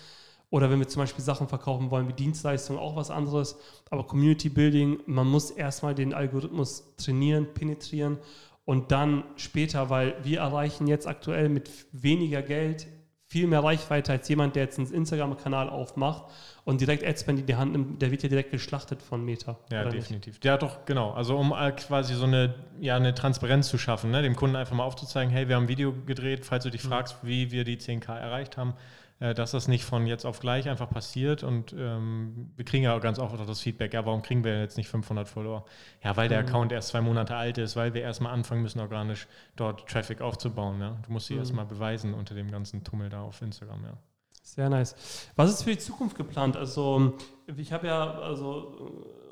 Oder 0.49 0.71
wenn 0.71 0.79
wir 0.79 0.89
zum 0.89 1.03
Beispiel 1.03 1.25
Sachen 1.25 1.49
verkaufen 1.49 1.91
wollen 1.91 2.09
wie 2.09 2.13
Dienstleistungen, 2.13 2.81
auch 2.81 2.97
was 2.97 3.11
anderes. 3.11 3.59
Aber 3.91 4.07
Community 4.07 4.49
Building, 4.49 5.01
man 5.07 5.27
muss 5.27 5.51
erstmal 5.51 5.95
den 5.95 6.15
Algorithmus 6.15 6.95
trainieren, 6.97 7.53
penetrieren 7.53 8.19
und 8.65 8.93
dann 8.93 9.25
später, 9.37 9.91
weil 9.91 10.17
wir 10.23 10.41
erreichen 10.41 10.87
jetzt 10.87 11.07
aktuell 11.07 11.49
mit 11.49 11.71
weniger 11.93 12.43
Geld 12.43 12.87
viel 13.29 13.47
mehr 13.49 13.63
Reichweite 13.65 14.13
als 14.13 14.29
jemand, 14.29 14.55
der 14.55 14.63
jetzt 14.65 14.79
einen 14.79 14.93
Instagram-Kanal 14.93 15.69
aufmacht 15.69 16.25
und 16.65 16.81
direkt 16.81 17.05
Adspend 17.05 17.41
in 17.41 17.47
die 17.47 17.57
Hand 17.57 17.73
nimmt, 17.73 18.01
der 18.01 18.11
wird 18.13 18.23
ja 18.23 18.29
direkt 18.29 18.53
geschlachtet 18.53 19.03
von 19.03 19.25
Meta. 19.25 19.59
Ja, 19.71 19.81
oder 19.83 19.91
nicht? 19.91 20.03
definitiv. 20.05 20.39
Ja, 20.45 20.57
doch, 20.57 20.85
genau. 20.87 21.11
Also 21.13 21.37
um 21.37 21.53
äh, 21.53 21.73
quasi 21.73 22.15
so 22.15 22.25
eine, 22.25 22.55
ja, 22.81 22.95
eine 22.97 23.15
Transparenz 23.15 23.69
zu 23.69 23.79
schaffen, 23.79 24.11
ne? 24.13 24.23
dem 24.23 24.37
Kunden 24.37 24.55
einfach 24.55 24.77
mal 24.77 24.85
aufzuzeigen, 24.85 25.33
hey, 25.33 25.49
wir 25.49 25.57
haben 25.57 25.65
ein 25.65 25.69
Video 25.69 25.93
gedreht, 26.07 26.45
falls 26.47 26.65
du 26.65 26.71
dich 26.71 26.85
Mhm. 26.85 26.89
fragst, 26.89 27.17
wie 27.23 27.51
wir 27.51 27.65
die 27.65 27.79
10K 27.79 28.17
erreicht 28.17 28.57
haben, 28.57 28.75
dass 29.19 29.53
das 29.53 29.67
nicht 29.67 29.85
von 29.85 30.07
jetzt 30.07 30.27
auf 30.27 30.41
gleich 30.41 30.69
einfach 30.69 30.91
passiert 30.91 31.43
und 31.43 31.75
ähm, 31.79 32.51
wir 32.57 32.65
kriegen 32.67 32.85
ja 32.85 32.95
auch 32.97 33.01
ganz 33.01 33.19
oft 33.19 33.35
auch 33.41 33.47
das 33.47 33.61
Feedback, 33.61 33.95
ja, 33.95 34.05
warum 34.05 34.21
kriegen 34.23 34.45
wir 34.45 34.61
jetzt 34.61 34.77
nicht 34.77 34.89
500 34.89 35.27
Follower? 35.27 35.65
Ja, 36.05 36.17
weil 36.17 36.29
der 36.29 36.43
Mhm. 36.43 36.49
Account 36.49 36.73
erst 36.73 36.89
zwei 36.89 37.01
Monate 37.01 37.35
alt 37.35 37.57
ist, 37.57 37.77
weil 37.77 37.95
wir 37.95 38.03
erstmal 38.03 38.33
anfangen 38.35 38.61
müssen, 38.63 38.81
organisch 38.81 39.27
dort 39.57 39.89
Traffic 39.89 40.21
aufzubauen. 40.21 40.81
Ja? 40.81 40.99
Du 41.07 41.13
musst 41.13 41.29
sie 41.29 41.35
Mhm. 41.35 41.41
erstmal 41.41 41.65
beweisen 41.65 42.13
unter 42.13 42.35
dem 42.35 42.51
ganzen 42.51 42.85
Tummel 42.85 43.09
da 43.09 43.23
auf 43.23 43.41
Instagram, 43.41 43.85
ja. 43.85 43.97
Sehr 44.43 44.69
nice. 44.69 44.95
Was 45.35 45.51
ist 45.51 45.63
für 45.65 45.71
die 45.71 45.79
Zukunft 45.79 46.17
geplant? 46.17 46.57
Also, 46.57 47.15
ich 47.57 47.73
habe 47.73 47.87
ja 47.89 48.13
also 48.21 48.77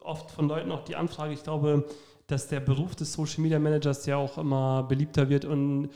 äh, 0.00 0.04
oft 0.04 0.30
von 0.30 0.48
Leuten 0.48 0.72
auch 0.72 0.82
die 0.84 0.96
Anfrage, 0.96 1.32
ich 1.34 1.42
glaube, 1.44 1.84
dass 2.26 2.48
der 2.48 2.60
Beruf 2.60 2.96
des 2.96 3.12
Social 3.12 3.42
Media 3.42 3.58
Managers 3.58 4.06
ja 4.06 4.16
auch 4.16 4.38
immer 4.38 4.82
beliebter 4.82 5.28
wird 5.28 5.44
und 5.44 5.90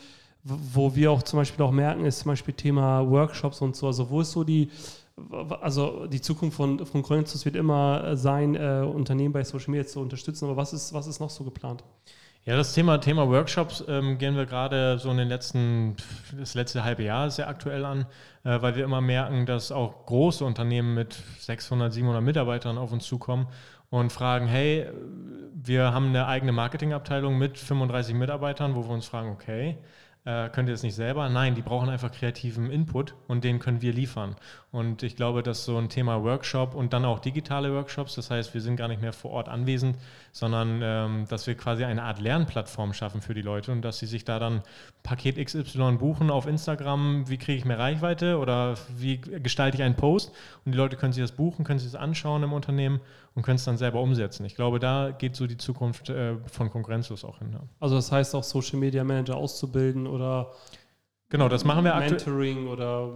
wo 0.44 0.94
wir 0.94 1.12
auch 1.12 1.22
zum 1.22 1.38
Beispiel 1.38 1.64
auch 1.64 1.70
merken, 1.70 2.04
ist 2.04 2.20
zum 2.20 2.32
Beispiel 2.32 2.54
Thema 2.54 3.08
Workshops 3.08 3.60
und 3.60 3.76
so. 3.76 3.88
Also, 3.88 4.08
wo 4.10 4.20
ist 4.20 4.32
so 4.32 4.44
die, 4.44 4.70
also 5.60 6.06
die 6.06 6.20
Zukunft 6.20 6.56
von, 6.56 6.78
von 6.78 7.02
Konkurrenz 7.02 7.44
wird 7.44 7.56
immer 7.56 8.16
sein, 8.16 8.54
äh, 8.54 8.82
Unternehmen 8.82 9.32
bei 9.32 9.44
Social 9.44 9.70
Media 9.70 9.86
zu 9.86 10.00
unterstützen, 10.00 10.46
aber 10.46 10.56
was 10.56 10.72
ist, 10.72 10.92
was 10.92 11.06
ist 11.06 11.20
noch 11.20 11.30
so 11.30 11.44
geplant? 11.44 11.84
Ja, 12.44 12.56
das 12.56 12.72
Thema, 12.72 12.98
Thema 12.98 13.28
Workshops 13.28 13.84
ähm, 13.88 14.16
gehen 14.16 14.34
wir 14.34 14.46
gerade 14.46 14.98
so 14.98 15.10
in 15.10 15.18
den 15.18 15.28
letzten, 15.28 15.96
das 16.38 16.54
letzte 16.54 16.82
halbe 16.82 17.02
Jahr 17.02 17.30
sehr 17.30 17.46
aktuell 17.46 17.84
an, 17.84 18.06
äh, 18.42 18.62
weil 18.62 18.74
wir 18.74 18.84
immer 18.84 19.02
merken, 19.02 19.44
dass 19.44 19.70
auch 19.70 20.06
große 20.06 20.44
Unternehmen 20.44 20.94
mit 20.94 21.22
600, 21.40 21.92
700 21.92 22.22
Mitarbeitern 22.22 22.78
auf 22.78 22.90
uns 22.90 23.04
zukommen 23.04 23.48
und 23.90 24.12
fragen, 24.12 24.46
hey, 24.46 24.86
wir 25.52 25.92
haben 25.92 26.06
eine 26.06 26.26
eigene 26.26 26.52
Marketingabteilung 26.52 27.36
mit 27.36 27.58
35 27.58 28.14
Mitarbeitern, 28.14 28.74
wo 28.74 28.84
wir 28.84 28.94
uns 28.94 29.06
fragen, 29.06 29.30
okay, 29.30 29.76
äh, 30.28 30.50
könnt 30.50 30.68
ihr 30.68 30.74
das 30.74 30.82
nicht 30.82 30.94
selber? 30.94 31.30
Nein, 31.30 31.54
die 31.54 31.62
brauchen 31.62 31.88
einfach 31.88 32.12
kreativen 32.12 32.70
Input 32.70 33.14
und 33.28 33.44
den 33.44 33.60
können 33.60 33.80
wir 33.80 33.94
liefern. 33.94 34.36
Und 34.70 35.02
ich 35.02 35.16
glaube, 35.16 35.42
dass 35.42 35.64
so 35.64 35.78
ein 35.78 35.88
Thema 35.88 36.22
Workshop 36.22 36.74
und 36.74 36.92
dann 36.92 37.06
auch 37.06 37.18
digitale 37.18 37.72
Workshops, 37.72 38.14
das 38.14 38.30
heißt, 38.30 38.52
wir 38.52 38.60
sind 38.60 38.76
gar 38.76 38.88
nicht 38.88 39.00
mehr 39.00 39.14
vor 39.14 39.30
Ort 39.30 39.48
anwesend, 39.48 39.96
sondern 40.32 40.80
ähm, 40.82 41.24
dass 41.30 41.46
wir 41.46 41.54
quasi 41.54 41.84
eine 41.84 42.02
Art 42.02 42.20
Lernplattform 42.20 42.92
schaffen 42.92 43.22
für 43.22 43.32
die 43.32 43.40
Leute 43.40 43.72
und 43.72 43.80
dass 43.80 44.00
sie 44.00 44.06
sich 44.06 44.26
da 44.26 44.38
dann 44.38 44.60
Paket 45.02 45.42
XY 45.42 45.92
buchen 45.92 46.30
auf 46.30 46.46
Instagram, 46.46 47.26
wie 47.30 47.38
kriege 47.38 47.56
ich 47.56 47.64
mehr 47.64 47.78
Reichweite 47.78 48.36
oder 48.36 48.74
wie 48.98 49.18
gestalte 49.18 49.78
ich 49.78 49.82
einen 49.82 49.96
Post 49.96 50.32
und 50.66 50.72
die 50.72 50.78
Leute 50.78 50.98
können 50.98 51.14
sich 51.14 51.24
das 51.24 51.32
buchen, 51.32 51.64
können 51.64 51.78
sich 51.78 51.90
das 51.90 51.98
anschauen 51.98 52.42
im 52.42 52.52
Unternehmen 52.52 53.00
und 53.38 53.44
können 53.44 53.54
es 53.54 53.64
dann 53.64 53.76
selber 53.76 54.00
umsetzen. 54.00 54.44
Ich 54.44 54.56
glaube, 54.56 54.80
da 54.80 55.12
geht 55.16 55.36
so 55.36 55.46
die 55.46 55.56
Zukunft 55.56 56.10
äh, 56.10 56.34
von 56.48 56.70
konkurrenzlos 56.70 57.24
auch 57.24 57.38
hin. 57.38 57.50
Ja. 57.52 57.60
Also 57.78 57.94
das 57.94 58.10
heißt 58.10 58.34
auch 58.34 58.42
Social 58.42 58.80
Media 58.80 59.04
Manager 59.04 59.36
auszubilden 59.36 60.08
oder 60.08 60.50
Genau, 61.28 61.48
das 61.48 61.64
machen 61.64 61.84
wir 61.84 61.94
aktuell. 61.94 62.10
Mentoring 62.10 62.66
oder 62.66 63.12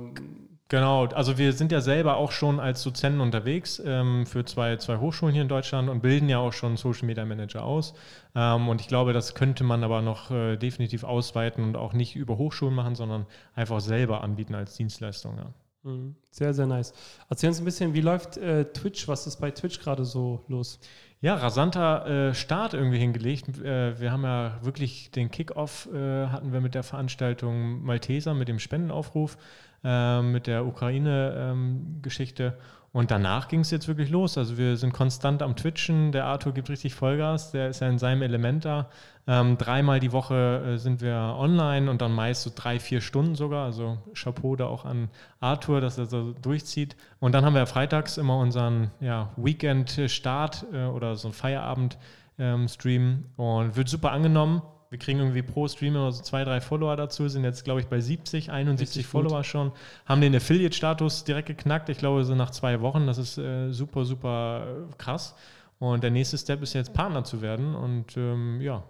Genau, 0.68 1.06
also 1.06 1.38
wir 1.38 1.52
sind 1.54 1.72
ja 1.72 1.80
selber 1.80 2.18
auch 2.18 2.30
schon 2.30 2.60
als 2.60 2.84
Dozenten 2.84 3.20
unterwegs 3.20 3.82
ähm, 3.84 4.24
für 4.24 4.44
zwei, 4.44 4.76
zwei 4.76 4.98
Hochschulen 4.98 5.32
hier 5.34 5.42
in 5.42 5.48
Deutschland 5.48 5.90
und 5.90 6.02
bilden 6.02 6.28
ja 6.28 6.38
auch 6.38 6.52
schon 6.52 6.76
Social 6.76 7.06
Media 7.06 7.24
Manager 7.24 7.64
aus. 7.64 7.94
Ähm, 8.36 8.68
und 8.68 8.80
ich 8.80 8.86
glaube, 8.86 9.12
das 9.12 9.34
könnte 9.34 9.64
man 9.64 9.82
aber 9.82 10.02
noch 10.02 10.30
äh, 10.30 10.56
definitiv 10.56 11.02
ausweiten 11.02 11.64
und 11.64 11.76
auch 11.76 11.94
nicht 11.94 12.14
über 12.14 12.38
Hochschulen 12.38 12.76
machen, 12.76 12.94
sondern 12.94 13.26
einfach 13.56 13.80
selber 13.80 14.22
anbieten 14.22 14.54
als 14.54 14.76
Dienstleistung. 14.76 15.36
Ja. 15.36 15.52
Mhm. 15.84 16.14
Sehr, 16.30 16.54
sehr 16.54 16.66
nice. 16.66 16.94
Erzähl 17.28 17.48
uns 17.48 17.58
ein 17.58 17.64
bisschen, 17.64 17.92
wie 17.94 18.00
läuft 18.00 18.36
äh, 18.36 18.64
Twitch? 18.72 19.08
Was 19.08 19.26
ist 19.26 19.36
bei 19.38 19.50
Twitch 19.50 19.80
gerade 19.80 20.04
so 20.04 20.44
los? 20.48 20.78
Ja, 21.20 21.34
rasanter 21.36 22.06
äh, 22.30 22.34
Start 22.34 22.74
irgendwie 22.74 22.98
hingelegt. 22.98 23.48
Äh, 23.58 24.00
wir 24.00 24.12
haben 24.12 24.24
ja 24.24 24.58
wirklich 24.62 25.10
den 25.10 25.30
Kickoff 25.30 25.88
äh, 25.92 26.26
hatten 26.26 26.52
wir 26.52 26.60
mit 26.60 26.74
der 26.74 26.82
Veranstaltung 26.82 27.82
Malteser 27.84 28.34
mit 28.34 28.48
dem 28.48 28.58
Spendenaufruf, 28.58 29.36
äh, 29.84 30.22
mit 30.22 30.46
der 30.46 30.66
Ukraine-Geschichte. 30.66 32.58
Und 32.92 33.10
danach 33.10 33.48
ging 33.48 33.60
es 33.60 33.70
jetzt 33.70 33.88
wirklich 33.88 34.10
los. 34.10 34.36
Also 34.36 34.58
wir 34.58 34.76
sind 34.76 34.92
konstant 34.92 35.40
am 35.40 35.56
Twitchen. 35.56 36.12
Der 36.12 36.26
Arthur 36.26 36.52
gibt 36.52 36.68
richtig 36.68 36.94
Vollgas. 36.94 37.50
Der 37.50 37.68
ist 37.70 37.80
ja 37.80 37.88
in 37.88 37.98
seinem 37.98 38.20
Element 38.20 38.66
da. 38.66 38.90
Ähm, 39.26 39.56
dreimal 39.56 39.98
die 39.98 40.12
Woche 40.12 40.74
äh, 40.74 40.76
sind 40.76 41.00
wir 41.00 41.36
online 41.38 41.90
und 41.90 42.02
dann 42.02 42.12
meist 42.12 42.42
so 42.42 42.50
drei, 42.54 42.78
vier 42.78 43.00
Stunden 43.00 43.34
sogar. 43.34 43.64
Also 43.64 43.96
Chapeau 44.14 44.56
da 44.56 44.66
auch 44.66 44.84
an 44.84 45.08
Arthur, 45.40 45.80
dass 45.80 45.96
er 45.96 46.04
so 46.04 46.32
durchzieht. 46.32 46.94
Und 47.18 47.32
dann 47.32 47.46
haben 47.46 47.54
wir 47.54 47.66
freitags 47.66 48.18
immer 48.18 48.36
unseren 48.36 48.90
ja, 49.00 49.30
Weekend-Start 49.36 50.66
äh, 50.74 50.84
oder 50.84 51.16
so 51.16 51.28
einen 51.28 51.34
Feierabend-Stream 51.34 53.02
ähm, 53.02 53.24
und 53.36 53.74
wird 53.74 53.88
super 53.88 54.12
angenommen. 54.12 54.60
Wir 54.92 54.98
kriegen 54.98 55.20
irgendwie 55.20 55.40
pro 55.40 55.66
Stream 55.68 55.96
immer 55.96 56.12
so 56.12 56.22
zwei, 56.22 56.44
drei 56.44 56.60
Follower 56.60 56.94
dazu, 56.96 57.26
sind 57.26 57.44
jetzt, 57.44 57.64
glaube 57.64 57.80
ich, 57.80 57.86
bei 57.86 57.98
70, 57.98 58.50
71 58.52 58.88
Richtig 58.88 59.06
Follower 59.06 59.38
gut. 59.38 59.46
schon. 59.46 59.72
Haben 60.04 60.20
den 60.20 60.36
Affiliate-Status 60.36 61.24
direkt 61.24 61.48
geknackt, 61.48 61.88
ich 61.88 61.96
glaube, 61.96 62.26
so 62.26 62.34
nach 62.34 62.50
zwei 62.50 62.82
Wochen. 62.82 63.06
Das 63.06 63.16
ist 63.16 63.38
äh, 63.38 63.72
super, 63.72 64.04
super 64.04 64.66
äh, 64.66 64.94
krass. 64.98 65.34
Und 65.78 66.02
der 66.04 66.10
nächste 66.10 66.36
Step 66.36 66.60
ist 66.62 66.74
jetzt 66.74 66.92
Partner 66.92 67.24
zu 67.24 67.40
werden. 67.40 67.74
Und 67.74 68.18
ähm, 68.18 68.60
ja, 68.60 68.84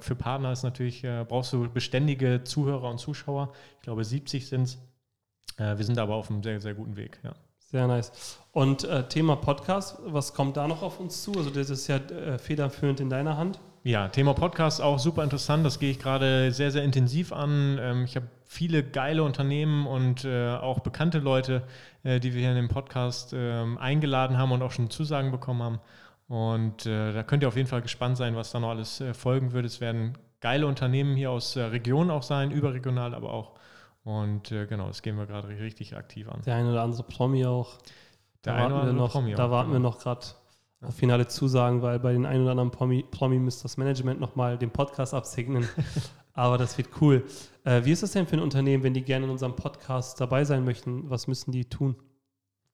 für 0.00 0.16
Partner 0.16 0.50
ist 0.50 0.64
natürlich, 0.64 1.04
äh, 1.04 1.24
brauchst 1.24 1.52
du 1.52 1.70
beständige 1.70 2.42
Zuhörer 2.42 2.90
und 2.90 2.98
Zuschauer. 2.98 3.52
Ich 3.76 3.82
glaube, 3.82 4.04
70 4.04 4.48
sind 4.48 4.62
es. 4.62 4.78
Wir 5.56 5.84
sind 5.84 6.00
aber 6.00 6.16
auf 6.16 6.30
einem 6.30 6.42
sehr, 6.42 6.60
sehr 6.60 6.74
guten 6.74 6.96
Weg, 6.96 7.20
ja. 7.22 7.32
Sehr 7.60 7.86
nice. 7.86 8.40
Und 8.50 8.82
äh, 8.82 9.06
Thema 9.06 9.36
Podcast, 9.36 9.98
was 10.04 10.34
kommt 10.34 10.56
da 10.56 10.66
noch 10.66 10.82
auf 10.82 10.98
uns 10.98 11.22
zu? 11.22 11.30
Also 11.30 11.50
das 11.50 11.70
ist 11.70 11.86
ja 11.86 11.98
äh, 11.98 12.38
federführend 12.38 12.98
in 12.98 13.08
deiner 13.08 13.36
Hand. 13.36 13.60
Ja, 13.86 14.08
Thema 14.08 14.32
Podcast 14.32 14.80
auch 14.80 14.98
super 14.98 15.22
interessant. 15.22 15.66
Das 15.66 15.78
gehe 15.78 15.90
ich 15.90 15.98
gerade 15.98 16.50
sehr, 16.52 16.70
sehr 16.70 16.82
intensiv 16.84 17.34
an. 17.34 17.78
Ähm, 17.78 18.04
ich 18.04 18.16
habe 18.16 18.28
viele 18.46 18.82
geile 18.82 19.22
Unternehmen 19.22 19.86
und 19.86 20.24
äh, 20.24 20.54
auch 20.54 20.80
bekannte 20.80 21.18
Leute, 21.18 21.64
äh, 22.02 22.18
die 22.18 22.32
wir 22.32 22.40
hier 22.40 22.48
in 22.52 22.56
dem 22.56 22.68
Podcast 22.68 23.34
ähm, 23.36 23.76
eingeladen 23.76 24.38
haben 24.38 24.52
und 24.52 24.62
auch 24.62 24.70
schon 24.70 24.88
Zusagen 24.88 25.30
bekommen 25.30 25.62
haben. 25.62 25.80
Und 26.28 26.86
äh, 26.86 27.12
da 27.12 27.22
könnt 27.24 27.42
ihr 27.42 27.48
auf 27.48 27.56
jeden 27.56 27.68
Fall 27.68 27.82
gespannt 27.82 28.16
sein, 28.16 28.36
was 28.36 28.52
da 28.52 28.58
noch 28.58 28.70
alles 28.70 29.04
folgen 29.12 29.52
wird. 29.52 29.66
Es 29.66 29.82
werden 29.82 30.16
geile 30.40 30.66
Unternehmen 30.66 31.14
hier 31.14 31.30
aus 31.30 31.52
der 31.52 31.70
Region 31.70 32.10
auch 32.10 32.22
sein, 32.22 32.52
überregional 32.52 33.14
aber 33.14 33.34
auch. 33.34 33.52
Und 34.02 34.48
genau, 34.48 34.86
das 34.86 35.02
gehen 35.02 35.18
wir 35.18 35.26
gerade 35.26 35.48
richtig 35.48 35.94
aktiv 35.94 36.28
an. 36.30 36.40
Der 36.46 36.54
eine 36.56 36.70
oder 36.70 36.82
andere 36.82 37.02
Promi 37.02 37.44
auch. 37.44 37.78
Der 38.46 38.54
da 38.54 38.64
eine 38.64 38.74
oder 38.74 38.82
andere 38.82 38.96
noch, 38.96 39.12
Promi 39.12 39.34
Da 39.34 39.50
warten 39.50 39.72
genau. 39.72 39.82
wir 39.82 39.90
noch 39.90 39.98
gerade 39.98 40.26
auf 40.86 40.94
finale 40.94 41.26
Zusagen, 41.28 41.82
weil 41.82 41.98
bei 41.98 42.12
den 42.12 42.26
ein 42.26 42.42
oder 42.42 42.52
anderen 42.52 42.70
Promi, 42.70 43.04
Promi 43.10 43.38
müsste 43.38 43.64
das 43.64 43.76
Management 43.76 44.20
nochmal 44.20 44.58
den 44.58 44.70
Podcast 44.70 45.14
absegnen. 45.14 45.68
Aber 46.34 46.58
das 46.58 46.76
wird 46.78 46.88
cool. 47.00 47.24
Äh, 47.64 47.84
wie 47.84 47.92
ist 47.92 48.02
das 48.02 48.12
denn 48.12 48.26
für 48.26 48.36
ein 48.36 48.42
Unternehmen, 48.42 48.82
wenn 48.82 48.94
die 48.94 49.02
gerne 49.02 49.26
in 49.26 49.30
unserem 49.30 49.54
Podcast 49.54 50.20
dabei 50.20 50.44
sein 50.44 50.64
möchten? 50.64 51.08
Was 51.08 51.28
müssen 51.28 51.52
die 51.52 51.64
tun? 51.64 51.96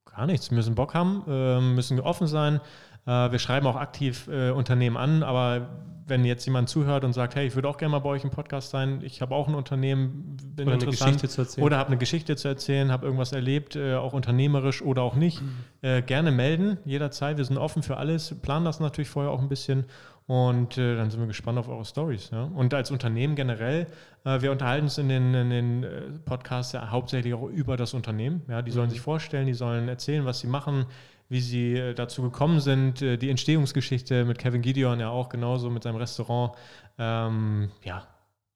Gar 0.07 0.27
nichts. 0.27 0.51
Wir 0.51 0.57
müssen 0.57 0.75
Bock 0.75 0.95
haben, 0.95 1.23
äh, 1.29 1.61
müssen 1.61 2.01
offen 2.01 2.27
sein. 2.27 2.61
Äh, 3.07 3.33
wir 3.33 3.39
schreiben 3.39 3.67
auch 3.67 3.77
aktiv 3.77 4.29
äh, 4.29 4.51
Unternehmen 4.51 4.97
an, 4.97 5.23
aber 5.23 5.69
wenn 6.07 6.25
jetzt 6.25 6.45
jemand 6.45 6.69
zuhört 6.69 7.05
und 7.05 7.13
sagt, 7.13 7.37
hey, 7.37 7.47
ich 7.47 7.55
würde 7.55 7.69
auch 7.69 7.77
gerne 7.77 7.93
mal 7.93 8.01
bei 8.01 8.09
euch 8.09 8.25
im 8.25 8.31
Podcast 8.31 8.71
sein, 8.71 9.01
ich 9.03 9.23
habe 9.23 9.35
auch 9.35 9.47
ein 9.47 9.55
Unternehmen, 9.55 10.37
bin 10.57 10.67
oder 10.67 10.75
interessant 10.75 11.03
eine 11.03 11.13
Geschichte 11.13 11.29
zu 11.29 11.43
erzählen. 11.43 11.65
oder 11.65 11.79
habe 11.79 11.87
eine 11.89 11.99
Geschichte 11.99 12.37
zu 12.37 12.49
erzählen, 12.49 12.91
habe 12.91 13.07
irgendwas 13.07 13.33
erlebt, 13.33 13.77
äh, 13.77 13.95
auch 13.95 14.13
unternehmerisch 14.13 14.83
oder 14.83 15.03
auch 15.03 15.15
nicht, 15.15 15.41
mhm. 15.41 16.05
gerne 16.07 16.31
melden, 16.31 16.79
jederzeit. 16.85 17.39
Wir 17.39 17.45
sind 17.45 17.57
offen 17.57 17.83
für 17.83 17.97
alles, 17.97 18.35
planen 18.43 18.65
das 18.67 18.81
natürlich 18.81 19.09
vorher 19.09 19.31
auch 19.31 19.41
ein 19.41 19.49
bisschen 19.49 19.85
und 20.31 20.79
äh, 20.79 20.95
dann 20.95 21.11
sind 21.11 21.19
wir 21.19 21.27
gespannt 21.27 21.59
auf 21.59 21.69
eure 21.69 21.85
Stories. 21.85 22.31
Ja? 22.31 22.45
Und 22.45 22.73
als 22.73 22.93
Unternehmen 22.93 23.35
generell, 23.35 23.89
äh, 24.25 24.41
wir 24.41 24.53
unterhalten 24.53 24.85
uns 24.85 24.97
in 24.97 25.09
den, 25.09 25.35
in 25.35 25.51
den 25.51 25.83
äh, 25.83 26.03
Podcasts 26.25 26.73
ja 26.73 26.89
hauptsächlich 26.89 27.35
auch 27.35 27.49
über 27.49 27.77
das 27.77 27.95
Unternehmen. 27.95 28.43
Ja? 28.47 28.63
Die 28.63 28.71
sollen 28.71 28.87
mhm. 28.87 28.93
sich 28.93 29.01
vorstellen, 29.01 29.49
die 29.49 29.55
sollen 29.55 29.89
erzählen, 29.89 30.25
was 30.25 30.39
sie 30.39 30.47
machen, 30.47 30.87
wie 31.29 31.41
sie 31.41 31.75
äh, 31.75 31.95
dazu 31.95 32.23
gekommen 32.23 32.61
sind, 32.61 33.03
äh, 33.03 33.17
die 33.17 33.29
Entstehungsgeschichte 33.29 34.25
mit 34.25 34.39
Kevin 34.39 34.63
Gideon 34.63 35.01
ja 35.01 35.11
auch 35.11 35.31
genauso 35.31 35.69
mit 35.69 35.83
seinem 35.83 35.97
Restaurant. 35.97 36.53
Ähm, 36.97 37.73
ja, 37.83 38.05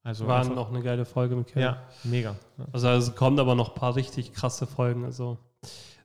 also 0.04 0.28
war 0.28 0.44
noch 0.44 0.70
eine 0.70 0.80
geile 0.80 1.04
Folge 1.04 1.34
mit 1.34 1.48
Kevin. 1.48 1.62
Ja, 1.62 1.82
mega. 2.04 2.36
Also, 2.72 2.86
also 2.86 3.10
kommen 3.10 3.40
aber 3.40 3.56
noch 3.56 3.70
ein 3.70 3.74
paar 3.74 3.96
richtig 3.96 4.32
krasse 4.32 4.68
Folgen. 4.68 5.04
Also 5.04 5.38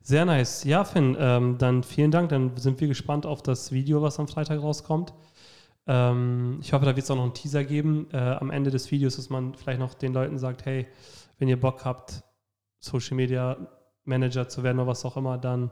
sehr 0.02 0.26
nice. 0.26 0.64
Ja, 0.64 0.84
Finn, 0.84 1.16
ähm, 1.20 1.60
dann 1.60 1.84
vielen 1.84 2.10
Dank. 2.10 2.30
Dann 2.30 2.58
sind 2.58 2.82
wir 2.82 2.88
gespannt 2.88 3.28
auf 3.28 3.44
das 3.44 3.72
Video, 3.72 4.02
was 4.02 4.20
am 4.20 4.28
Freitag 4.28 4.64
rauskommt. 4.64 5.14
Ähm, 5.90 6.60
ich 6.62 6.72
hoffe, 6.72 6.86
da 6.86 6.96
wird 6.96 7.04
es 7.04 7.10
auch 7.10 7.16
noch 7.16 7.24
einen 7.24 7.34
Teaser 7.34 7.64
geben 7.64 8.08
äh, 8.14 8.18
am 8.18 8.52
Ende 8.52 8.70
des 8.70 8.92
Videos, 8.92 9.16
dass 9.16 9.32
man 9.32 9.56
vielleicht 9.56 9.80
noch 9.80 9.96
den 9.96 10.14
Leuten 10.14 10.38
sagt, 10.38 10.66
hey, 10.66 10.86
wenn 11.40 11.48
ihr 11.48 11.60
Bock 11.60 11.84
habt, 11.84 12.24
Social 12.80 13.18
Media 13.18 13.58
Manager 14.06 14.48
zu 14.48 14.62
werden 14.62 14.78
oder 14.78 14.88
was 14.88 15.04
auch 15.04 15.18
immer, 15.18 15.40
dann 15.40 15.72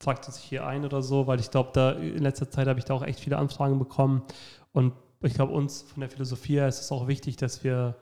tragt 0.00 0.24
sich 0.24 0.42
hier 0.42 0.66
ein 0.66 0.84
oder 0.84 1.02
so, 1.02 1.28
weil 1.28 1.38
ich 1.38 1.52
glaube, 1.52 1.70
da 1.72 1.92
in 1.92 2.24
letzter 2.24 2.50
Zeit 2.50 2.66
habe 2.66 2.80
ich 2.80 2.84
da 2.84 2.94
auch 2.94 3.04
echt 3.04 3.20
viele 3.20 3.38
Anfragen 3.38 3.78
bekommen. 3.78 4.22
Und 4.72 4.92
ich 5.22 5.34
glaube, 5.34 5.52
uns 5.52 5.82
von 5.82 6.00
der 6.00 6.10
Philosophie 6.10 6.54
her 6.54 6.66
ist 6.66 6.80
es 6.80 6.90
auch 6.90 7.06
wichtig, 7.06 7.36
dass 7.36 7.62
wir, 7.62 7.94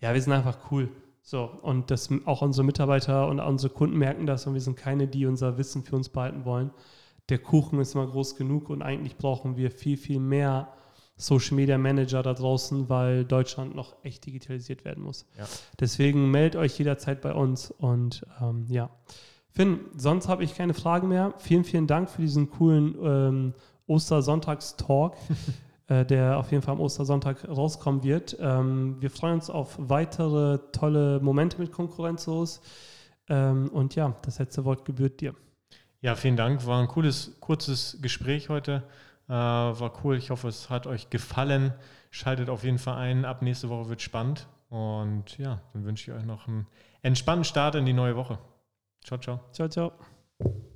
ja, 0.00 0.12
wir 0.12 0.20
sind 0.20 0.32
einfach 0.32 0.58
cool. 0.72 0.88
So, 1.22 1.44
und 1.62 1.92
dass 1.92 2.08
auch 2.24 2.42
unsere 2.42 2.64
Mitarbeiter 2.64 3.28
und 3.28 3.38
unsere 3.38 3.72
Kunden 3.72 3.98
merken 3.98 4.26
das 4.26 4.48
und 4.48 4.54
wir 4.54 4.60
sind 4.60 4.76
keine, 4.76 5.06
die 5.06 5.26
unser 5.26 5.58
Wissen 5.58 5.84
für 5.84 5.94
uns 5.94 6.08
behalten 6.08 6.44
wollen. 6.44 6.72
Der 7.28 7.38
Kuchen 7.38 7.78
ist 7.78 7.94
immer 7.94 8.08
groß 8.08 8.34
genug 8.34 8.68
und 8.68 8.82
eigentlich 8.82 9.16
brauchen 9.16 9.56
wir 9.56 9.70
viel, 9.70 9.96
viel 9.96 10.18
mehr 10.18 10.72
Social 11.18 11.56
Media 11.56 11.76
Manager 11.76 12.22
da 12.22 12.32
draußen, 12.32 12.88
weil 12.88 13.24
Deutschland 13.24 13.74
noch 13.74 13.96
echt 14.04 14.24
digitalisiert 14.24 14.84
werden 14.84 15.02
muss. 15.04 15.26
Ja. 15.36 15.44
Deswegen 15.78 16.30
meldet 16.30 16.58
euch 16.58 16.78
jederzeit 16.78 17.20
bei 17.20 17.34
uns 17.34 17.70
und 17.70 18.24
ähm, 18.40 18.64
ja. 18.68 18.88
Finn, 19.50 19.80
sonst 19.96 20.28
habe 20.28 20.44
ich 20.44 20.54
keine 20.54 20.72
Fragen 20.72 21.08
mehr. 21.08 21.34
Vielen, 21.38 21.64
vielen 21.64 21.88
Dank 21.88 22.08
für 22.08 22.22
diesen 22.22 22.48
coolen 22.50 22.94
ähm, 23.02 23.54
Ostersonntagstalk, 23.88 25.14
äh, 25.88 26.04
der 26.04 26.38
auf 26.38 26.52
jeden 26.52 26.62
Fall 26.62 26.74
am 26.74 26.80
Ostersonntag 26.80 27.48
rauskommen 27.48 28.04
wird. 28.04 28.36
Ähm, 28.40 28.96
wir 29.00 29.10
freuen 29.10 29.34
uns 29.34 29.50
auf 29.50 29.74
weitere 29.78 30.58
tolle 30.70 31.18
Momente 31.20 31.58
mit 31.58 31.72
Konkurrenzlos. 31.72 32.60
Ähm, 33.28 33.68
und 33.70 33.96
ja, 33.96 34.14
das 34.22 34.38
letzte 34.38 34.64
Wort 34.64 34.84
gebührt 34.84 35.20
dir. 35.20 35.34
Ja, 36.00 36.14
vielen 36.14 36.36
Dank. 36.36 36.64
War 36.64 36.80
ein 36.80 36.86
cooles, 36.86 37.36
kurzes 37.40 37.98
Gespräch 38.00 38.48
heute. 38.48 38.84
Äh, 39.28 39.32
war 39.32 39.92
cool. 40.04 40.16
Ich 40.16 40.30
hoffe, 40.30 40.48
es 40.48 40.70
hat 40.70 40.86
euch 40.86 41.10
gefallen. 41.10 41.74
Schaltet 42.10 42.48
auf 42.48 42.64
jeden 42.64 42.78
Fall 42.78 42.96
ein. 42.96 43.24
Ab 43.24 43.42
nächste 43.42 43.68
Woche 43.68 43.88
wird 43.88 44.02
spannend. 44.02 44.48
Und 44.70 45.38
ja, 45.38 45.62
dann 45.72 45.84
wünsche 45.84 46.10
ich 46.10 46.16
euch 46.16 46.24
noch 46.24 46.48
einen 46.48 46.66
entspannten 47.02 47.44
Start 47.44 47.74
in 47.74 47.86
die 47.86 47.92
neue 47.92 48.16
Woche. 48.16 48.38
Ciao, 49.04 49.18
ciao. 49.18 49.40
Ciao, 49.52 49.68
ciao. 49.68 49.92
Ciao. 50.40 50.67